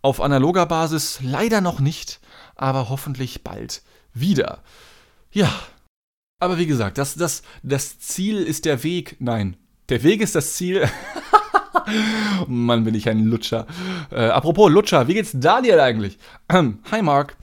Auf 0.01 0.21
analoger 0.21 0.65
Basis 0.65 1.19
leider 1.21 1.61
noch 1.61 1.79
nicht, 1.79 2.19
aber 2.55 2.89
hoffentlich 2.89 3.43
bald 3.43 3.83
wieder. 4.13 4.63
Ja. 5.31 5.51
Aber 6.39 6.57
wie 6.57 6.67
gesagt, 6.67 6.97
das, 6.97 7.15
das, 7.15 7.43
das 7.63 7.99
Ziel 7.99 8.37
ist 8.37 8.65
der 8.65 8.83
Weg. 8.83 9.17
Nein, 9.19 9.55
der 9.89 10.01
Weg 10.03 10.21
ist 10.21 10.35
das 10.35 10.53
Ziel. 10.55 10.89
Mann, 12.47 12.83
bin 12.83 12.95
ich 12.95 13.09
ein 13.09 13.25
Lutscher. 13.25 13.67
Äh, 14.11 14.27
apropos 14.27 14.71
Lutscher, 14.71 15.07
wie 15.07 15.13
geht's 15.13 15.31
Daniel 15.33 15.79
eigentlich? 15.79 16.17
Ähm, 16.49 16.79
hi 16.91 17.01
Mark. 17.01 17.35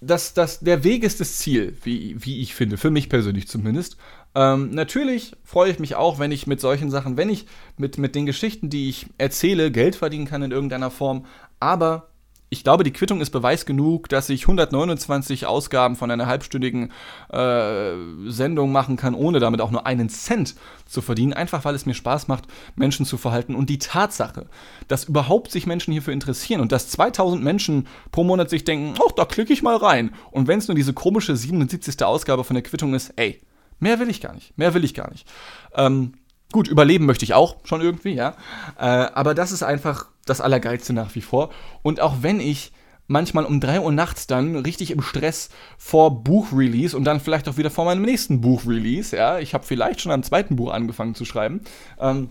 Das, 0.00 0.34
das, 0.34 0.60
der 0.60 0.82
Weg 0.82 1.04
ist 1.04 1.20
das 1.20 1.38
Ziel, 1.38 1.76
wie, 1.84 2.16
wie 2.18 2.40
ich 2.40 2.56
finde, 2.56 2.76
für 2.76 2.90
mich 2.90 3.08
persönlich 3.08 3.46
zumindest. 3.46 3.96
Ähm, 4.34 4.70
natürlich 4.70 5.36
freue 5.44 5.70
ich 5.70 5.78
mich 5.78 5.94
auch, 5.94 6.18
wenn 6.18 6.32
ich 6.32 6.46
mit 6.46 6.60
solchen 6.60 6.90
Sachen, 6.90 7.16
wenn 7.16 7.28
ich 7.28 7.46
mit, 7.76 7.98
mit 7.98 8.14
den 8.14 8.26
Geschichten, 8.26 8.70
die 8.70 8.88
ich 8.88 9.06
erzähle, 9.18 9.70
Geld 9.70 9.94
verdienen 9.94 10.26
kann 10.26 10.42
in 10.42 10.50
irgendeiner 10.50 10.90
Form. 10.90 11.26
Aber 11.60 12.08
ich 12.52 12.64
glaube, 12.64 12.84
die 12.84 12.92
Quittung 12.92 13.22
ist 13.22 13.30
Beweis 13.30 13.64
genug, 13.64 14.10
dass 14.10 14.28
ich 14.28 14.42
129 14.42 15.46
Ausgaben 15.46 15.96
von 15.96 16.10
einer 16.10 16.26
halbstündigen 16.26 16.92
äh, 17.30 17.92
Sendung 18.26 18.72
machen 18.72 18.98
kann, 18.98 19.14
ohne 19.14 19.40
damit 19.40 19.62
auch 19.62 19.70
nur 19.70 19.86
einen 19.86 20.10
Cent 20.10 20.54
zu 20.84 21.00
verdienen, 21.00 21.32
einfach 21.32 21.64
weil 21.64 21.74
es 21.74 21.86
mir 21.86 21.94
Spaß 21.94 22.28
macht, 22.28 22.44
Menschen 22.76 23.06
zu 23.06 23.16
verhalten. 23.16 23.54
Und 23.54 23.70
die 23.70 23.78
Tatsache, 23.78 24.48
dass 24.86 25.04
überhaupt 25.04 25.50
sich 25.50 25.64
Menschen 25.64 25.92
hierfür 25.92 26.12
interessieren 26.12 26.60
und 26.60 26.72
dass 26.72 26.90
2000 26.90 27.42
Menschen 27.42 27.86
pro 28.10 28.22
Monat 28.22 28.50
sich 28.50 28.64
denken, 28.64 29.00
ach, 29.02 29.12
da 29.12 29.24
klicke 29.24 29.54
ich 29.54 29.62
mal 29.62 29.76
rein. 29.76 30.12
Und 30.30 30.46
wenn 30.46 30.58
es 30.58 30.68
nur 30.68 30.74
diese 30.74 30.92
komische 30.92 31.34
77. 31.34 32.04
Ausgabe 32.04 32.44
von 32.44 32.52
der 32.52 32.62
Quittung 32.64 32.92
ist, 32.92 33.14
ey, 33.16 33.40
mehr 33.78 33.98
will 33.98 34.10
ich 34.10 34.20
gar 34.20 34.34
nicht, 34.34 34.58
mehr 34.58 34.74
will 34.74 34.84
ich 34.84 34.92
gar 34.92 35.10
nicht. 35.10 35.26
Ähm, 35.74 36.12
Gut, 36.52 36.68
überleben 36.68 37.06
möchte 37.06 37.24
ich 37.24 37.34
auch 37.34 37.56
schon 37.64 37.80
irgendwie, 37.80 38.12
ja. 38.12 38.36
Äh, 38.78 38.84
aber 38.84 39.34
das 39.34 39.52
ist 39.52 39.62
einfach 39.62 40.06
das 40.26 40.40
Allergeilste 40.40 40.92
nach 40.92 41.14
wie 41.14 41.22
vor. 41.22 41.50
Und 41.82 42.00
auch 42.00 42.16
wenn 42.20 42.40
ich 42.40 42.72
manchmal 43.08 43.44
um 43.44 43.60
3 43.60 43.80
Uhr 43.80 43.92
nachts 43.92 44.26
dann 44.26 44.56
richtig 44.56 44.90
im 44.90 45.02
Stress 45.02 45.50
vor 45.76 46.22
Buchrelease 46.22 46.96
und 46.96 47.04
dann 47.04 47.20
vielleicht 47.20 47.48
auch 47.48 47.56
wieder 47.56 47.70
vor 47.70 47.84
meinem 47.84 48.02
nächsten 48.02 48.40
Buchrelease, 48.40 49.16
ja, 49.16 49.38
ich 49.38 49.54
habe 49.54 49.64
vielleicht 49.64 50.00
schon 50.00 50.12
am 50.12 50.22
zweiten 50.22 50.56
Buch 50.56 50.72
angefangen 50.72 51.14
zu 51.14 51.24
schreiben, 51.24 51.62
ähm, 51.98 52.30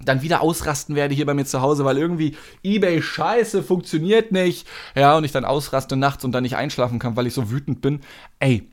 dann 0.00 0.22
wieder 0.22 0.40
ausrasten 0.42 0.94
werde 0.94 1.14
hier 1.14 1.26
bei 1.26 1.34
mir 1.34 1.44
zu 1.44 1.60
Hause, 1.60 1.84
weil 1.84 1.98
irgendwie 1.98 2.36
eBay 2.62 3.02
scheiße 3.02 3.62
funktioniert 3.62 4.30
nicht, 4.30 4.66
ja, 4.94 5.16
und 5.16 5.24
ich 5.24 5.32
dann 5.32 5.44
ausraste 5.44 5.96
nachts 5.96 6.24
und 6.24 6.32
dann 6.32 6.44
nicht 6.44 6.56
einschlafen 6.56 6.98
kann, 6.98 7.16
weil 7.16 7.26
ich 7.26 7.34
so 7.34 7.50
wütend 7.50 7.80
bin. 7.80 8.00
Ey, 8.38 8.68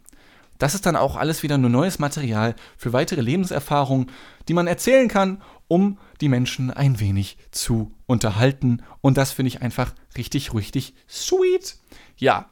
das 0.58 0.76
ist 0.76 0.86
dann 0.86 0.96
auch 0.96 1.16
alles 1.16 1.44
wieder 1.44 1.58
nur 1.58 1.70
neues 1.70 2.00
Material 2.00 2.56
für 2.78 2.94
weitere 2.94 3.22
Lebenserfahrungen, 3.22 4.12
die 4.48 4.54
man 4.54 4.68
erzählen 4.68 5.08
kann, 5.08 5.42
um 5.68 5.98
die 6.22 6.30
Menschen 6.30 6.72
ein 6.72 7.00
wenig 7.00 7.38
zu 7.52 7.92
unterhalten. 8.06 8.84
Und 9.02 9.18
das 9.18 9.32
finde 9.32 9.50
ich 9.50 9.62
einfach 9.62 9.94
richtig, 10.18 10.54
richtig 10.54 10.94
sweet. 11.10 11.78
Ja. 12.18 12.50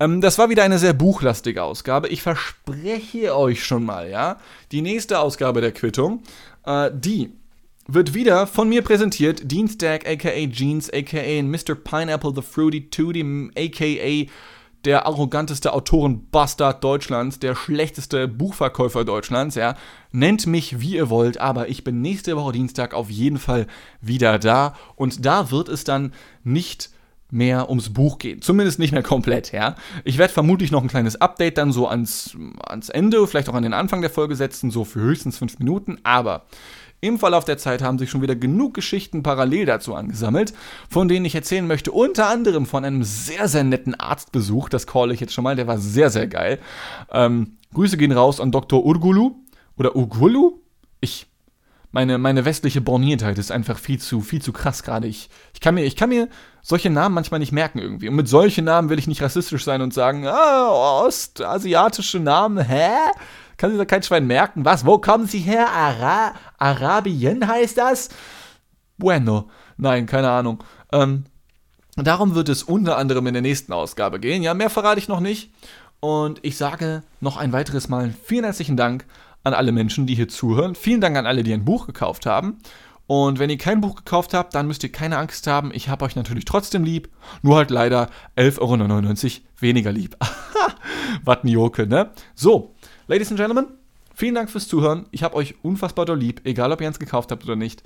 Ähm, 0.00 0.20
das 0.20 0.38
war 0.38 0.50
wieder 0.50 0.64
eine 0.64 0.78
sehr 0.78 0.92
buchlastige 0.92 1.62
Ausgabe. 1.62 2.08
Ich 2.08 2.22
verspreche 2.22 3.36
euch 3.36 3.64
schon 3.64 3.84
mal, 3.84 4.08
ja, 4.10 4.38
die 4.72 4.82
nächste 4.82 5.18
Ausgabe 5.18 5.60
der 5.60 5.72
Quittung, 5.72 6.22
äh, 6.64 6.90
die 6.92 7.32
wird 7.86 8.14
wieder 8.14 8.46
von 8.46 8.68
mir 8.68 8.82
präsentiert. 8.82 9.50
Dean 9.50 9.68
Stack, 9.68 10.08
aka 10.08 10.46
Jeans, 10.48 10.90
aka 10.92 11.42
Mr. 11.42 11.74
Pineapple 11.74 12.32
the 12.34 12.42
Fruity 12.42 12.88
Tooty, 12.88 13.50
aka 13.56 14.30
der 14.84 15.06
arroganteste 15.06 15.72
Autorenbastard 15.72 16.82
Deutschlands, 16.82 17.38
der 17.38 17.54
schlechteste 17.54 18.28
Buchverkäufer 18.28 19.04
Deutschlands, 19.04 19.54
ja. 19.54 19.76
Nennt 20.12 20.46
mich 20.46 20.80
wie 20.80 20.96
ihr 20.96 21.10
wollt, 21.10 21.40
aber 21.40 21.68
ich 21.68 21.84
bin 21.84 22.00
nächste 22.00 22.36
Woche 22.36 22.52
Dienstag 22.52 22.94
auf 22.94 23.10
jeden 23.10 23.38
Fall 23.38 23.66
wieder 24.00 24.38
da 24.38 24.74
und 24.96 25.24
da 25.24 25.50
wird 25.50 25.68
es 25.68 25.84
dann 25.84 26.12
nicht 26.44 26.90
mehr 27.30 27.68
ums 27.68 27.92
Buch 27.92 28.18
gehen. 28.18 28.40
Zumindest 28.42 28.78
nicht 28.78 28.92
mehr 28.92 29.02
komplett, 29.02 29.52
ja. 29.52 29.74
Ich 30.04 30.18
werde 30.18 30.32
vermutlich 30.32 30.70
noch 30.70 30.82
ein 30.82 30.88
kleines 30.88 31.20
Update 31.20 31.58
dann 31.58 31.72
so 31.72 31.88
ans, 31.88 32.36
ans 32.64 32.88
Ende, 32.88 33.26
vielleicht 33.26 33.48
auch 33.48 33.54
an 33.54 33.64
den 33.64 33.74
Anfang 33.74 34.02
der 34.02 34.10
Folge 34.10 34.36
setzen, 34.36 34.70
so 34.70 34.84
für 34.84 35.00
höchstens 35.00 35.38
fünf 35.38 35.58
Minuten, 35.58 35.98
aber 36.04 36.44
im 37.04 37.18
Verlauf 37.18 37.44
der 37.44 37.58
Zeit 37.58 37.82
haben 37.82 37.98
sich 37.98 38.10
schon 38.10 38.22
wieder 38.22 38.34
genug 38.34 38.74
Geschichten 38.74 39.22
parallel 39.22 39.66
dazu 39.66 39.94
angesammelt, 39.94 40.54
von 40.88 41.06
denen 41.06 41.26
ich 41.26 41.34
erzählen 41.34 41.66
möchte. 41.66 41.92
Unter 41.92 42.28
anderem 42.28 42.66
von 42.66 42.84
einem 42.84 43.02
sehr, 43.04 43.46
sehr 43.46 43.62
netten 43.62 43.94
Arztbesuch. 43.94 44.68
Das 44.68 44.86
call 44.86 45.12
ich 45.12 45.20
jetzt 45.20 45.34
schon 45.34 45.44
mal. 45.44 45.54
Der 45.54 45.66
war 45.66 45.78
sehr, 45.78 46.10
sehr 46.10 46.26
geil. 46.26 46.58
Ähm, 47.12 47.58
Grüße 47.74 47.96
gehen 47.96 48.12
raus 48.12 48.40
an 48.40 48.52
Dr. 48.52 48.84
Urgulu. 48.84 49.36
Oder 49.76 49.94
Urgulu? 49.96 50.60
Ich. 51.00 51.26
Meine, 51.92 52.18
meine 52.18 52.44
westliche 52.44 52.80
Borniertheit 52.80 53.38
ist 53.38 53.52
einfach 53.52 53.78
viel 53.78 54.00
zu, 54.00 54.20
viel 54.20 54.42
zu 54.42 54.52
krass 54.52 54.82
gerade. 54.82 55.06
Ich, 55.06 55.28
ich, 55.52 55.60
kann 55.60 55.76
mir, 55.76 55.84
ich 55.84 55.94
kann 55.94 56.08
mir 56.08 56.28
solche 56.60 56.90
Namen 56.90 57.14
manchmal 57.14 57.38
nicht 57.38 57.52
merken 57.52 57.78
irgendwie. 57.78 58.08
Und 58.08 58.16
mit 58.16 58.26
solchen 58.26 58.64
Namen 58.64 58.88
will 58.88 58.98
ich 58.98 59.06
nicht 59.06 59.22
rassistisch 59.22 59.62
sein 59.62 59.80
und 59.80 59.94
sagen, 59.94 60.26
ah, 60.26 61.02
ostasiatische 61.04 62.18
Namen, 62.18 62.64
hä? 62.64 62.90
Kann 63.56 63.70
sich 63.70 63.78
da 63.78 63.84
kein 63.84 64.02
Schwein 64.02 64.26
merken. 64.26 64.64
Was? 64.64 64.84
Wo 64.84 64.98
kommen 64.98 65.26
Sie 65.26 65.38
her? 65.38 65.68
Ara 65.70 66.34
Arabien 66.58 67.46
heißt 67.46 67.78
das? 67.78 68.08
Bueno. 68.98 69.48
Nein, 69.76 70.06
keine 70.06 70.30
Ahnung. 70.30 70.62
Ähm, 70.92 71.24
darum 71.96 72.34
wird 72.34 72.48
es 72.48 72.62
unter 72.62 72.96
anderem 72.96 73.26
in 73.26 73.34
der 73.34 73.42
nächsten 73.42 73.72
Ausgabe 73.72 74.20
gehen. 74.20 74.42
Ja, 74.42 74.54
mehr 74.54 74.70
verrate 74.70 75.00
ich 75.00 75.08
noch 75.08 75.20
nicht. 75.20 75.52
Und 76.00 76.38
ich 76.42 76.56
sage 76.56 77.02
noch 77.20 77.36
ein 77.36 77.52
weiteres 77.52 77.88
Mal 77.88 78.14
vielen 78.24 78.44
herzlichen 78.44 78.76
Dank 78.76 79.06
an 79.42 79.54
alle 79.54 79.72
Menschen, 79.72 80.06
die 80.06 80.14
hier 80.14 80.28
zuhören. 80.28 80.74
Vielen 80.74 81.00
Dank 81.00 81.16
an 81.16 81.26
alle, 81.26 81.42
die 81.42 81.52
ein 81.52 81.64
Buch 81.64 81.86
gekauft 81.86 82.26
haben. 82.26 82.58
Und 83.06 83.38
wenn 83.38 83.50
ihr 83.50 83.58
kein 83.58 83.82
Buch 83.82 83.96
gekauft 83.96 84.32
habt, 84.32 84.54
dann 84.54 84.66
müsst 84.66 84.82
ihr 84.82 84.92
keine 84.92 85.18
Angst 85.18 85.46
haben. 85.46 85.70
Ich 85.74 85.88
habe 85.88 86.04
euch 86.04 86.16
natürlich 86.16 86.46
trotzdem 86.46 86.84
lieb. 86.84 87.10
Nur 87.42 87.56
halt 87.56 87.70
leider 87.70 88.08
11,99 88.36 88.60
Euro 88.60 89.42
weniger 89.60 89.92
lieb. 89.92 90.16
Joke, 91.44 91.86
ne? 91.86 92.10
So, 92.34 92.73
Ladies 93.06 93.28
and 93.28 93.38
Gentlemen, 93.38 93.66
vielen 94.14 94.34
Dank 94.34 94.48
fürs 94.48 94.66
Zuhören. 94.66 95.04
Ich 95.10 95.22
habe 95.22 95.36
euch 95.36 95.56
unfassbar 95.62 96.06
doll 96.06 96.18
lieb, 96.18 96.40
egal 96.44 96.72
ob 96.72 96.80
ihr 96.80 96.86
eins 96.86 96.98
gekauft 96.98 97.30
habt 97.30 97.44
oder 97.44 97.54
nicht. 97.54 97.82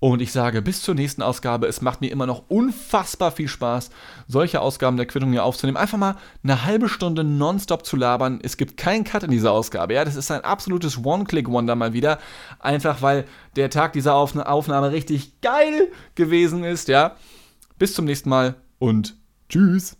Und 0.00 0.20
ich 0.20 0.32
sage 0.32 0.60
bis 0.60 0.82
zur 0.82 0.94
nächsten 0.94 1.22
Ausgabe. 1.22 1.66
Es 1.66 1.80
macht 1.80 2.02
mir 2.02 2.10
immer 2.10 2.26
noch 2.26 2.44
unfassbar 2.48 3.32
viel 3.32 3.48
Spaß, 3.48 3.88
solche 4.28 4.60
Ausgaben 4.60 4.98
der 4.98 5.06
Quittung 5.06 5.30
hier 5.30 5.44
aufzunehmen. 5.44 5.78
Einfach 5.78 5.96
mal 5.96 6.16
eine 6.42 6.66
halbe 6.66 6.90
Stunde 6.90 7.24
nonstop 7.24 7.86
zu 7.86 7.96
labern. 7.96 8.38
Es 8.42 8.58
gibt 8.58 8.76
keinen 8.76 9.04
Cut 9.04 9.22
in 9.22 9.30
dieser 9.30 9.50
Ausgabe. 9.50 9.94
Ja, 9.94 10.04
das 10.04 10.14
ist 10.14 10.30
ein 10.30 10.42
absolutes 10.42 11.02
One-Click-Wonder 11.02 11.74
mal 11.74 11.94
wieder. 11.94 12.18
Einfach 12.58 13.00
weil 13.00 13.24
der 13.56 13.70
Tag 13.70 13.94
dieser 13.94 14.14
Aufnahme 14.14 14.92
richtig 14.92 15.40
geil 15.40 15.90
gewesen 16.16 16.64
ist. 16.64 16.88
Ja, 16.88 17.16
bis 17.78 17.94
zum 17.94 18.04
nächsten 18.04 18.28
Mal 18.28 18.56
und 18.78 19.16
tschüss. 19.48 19.96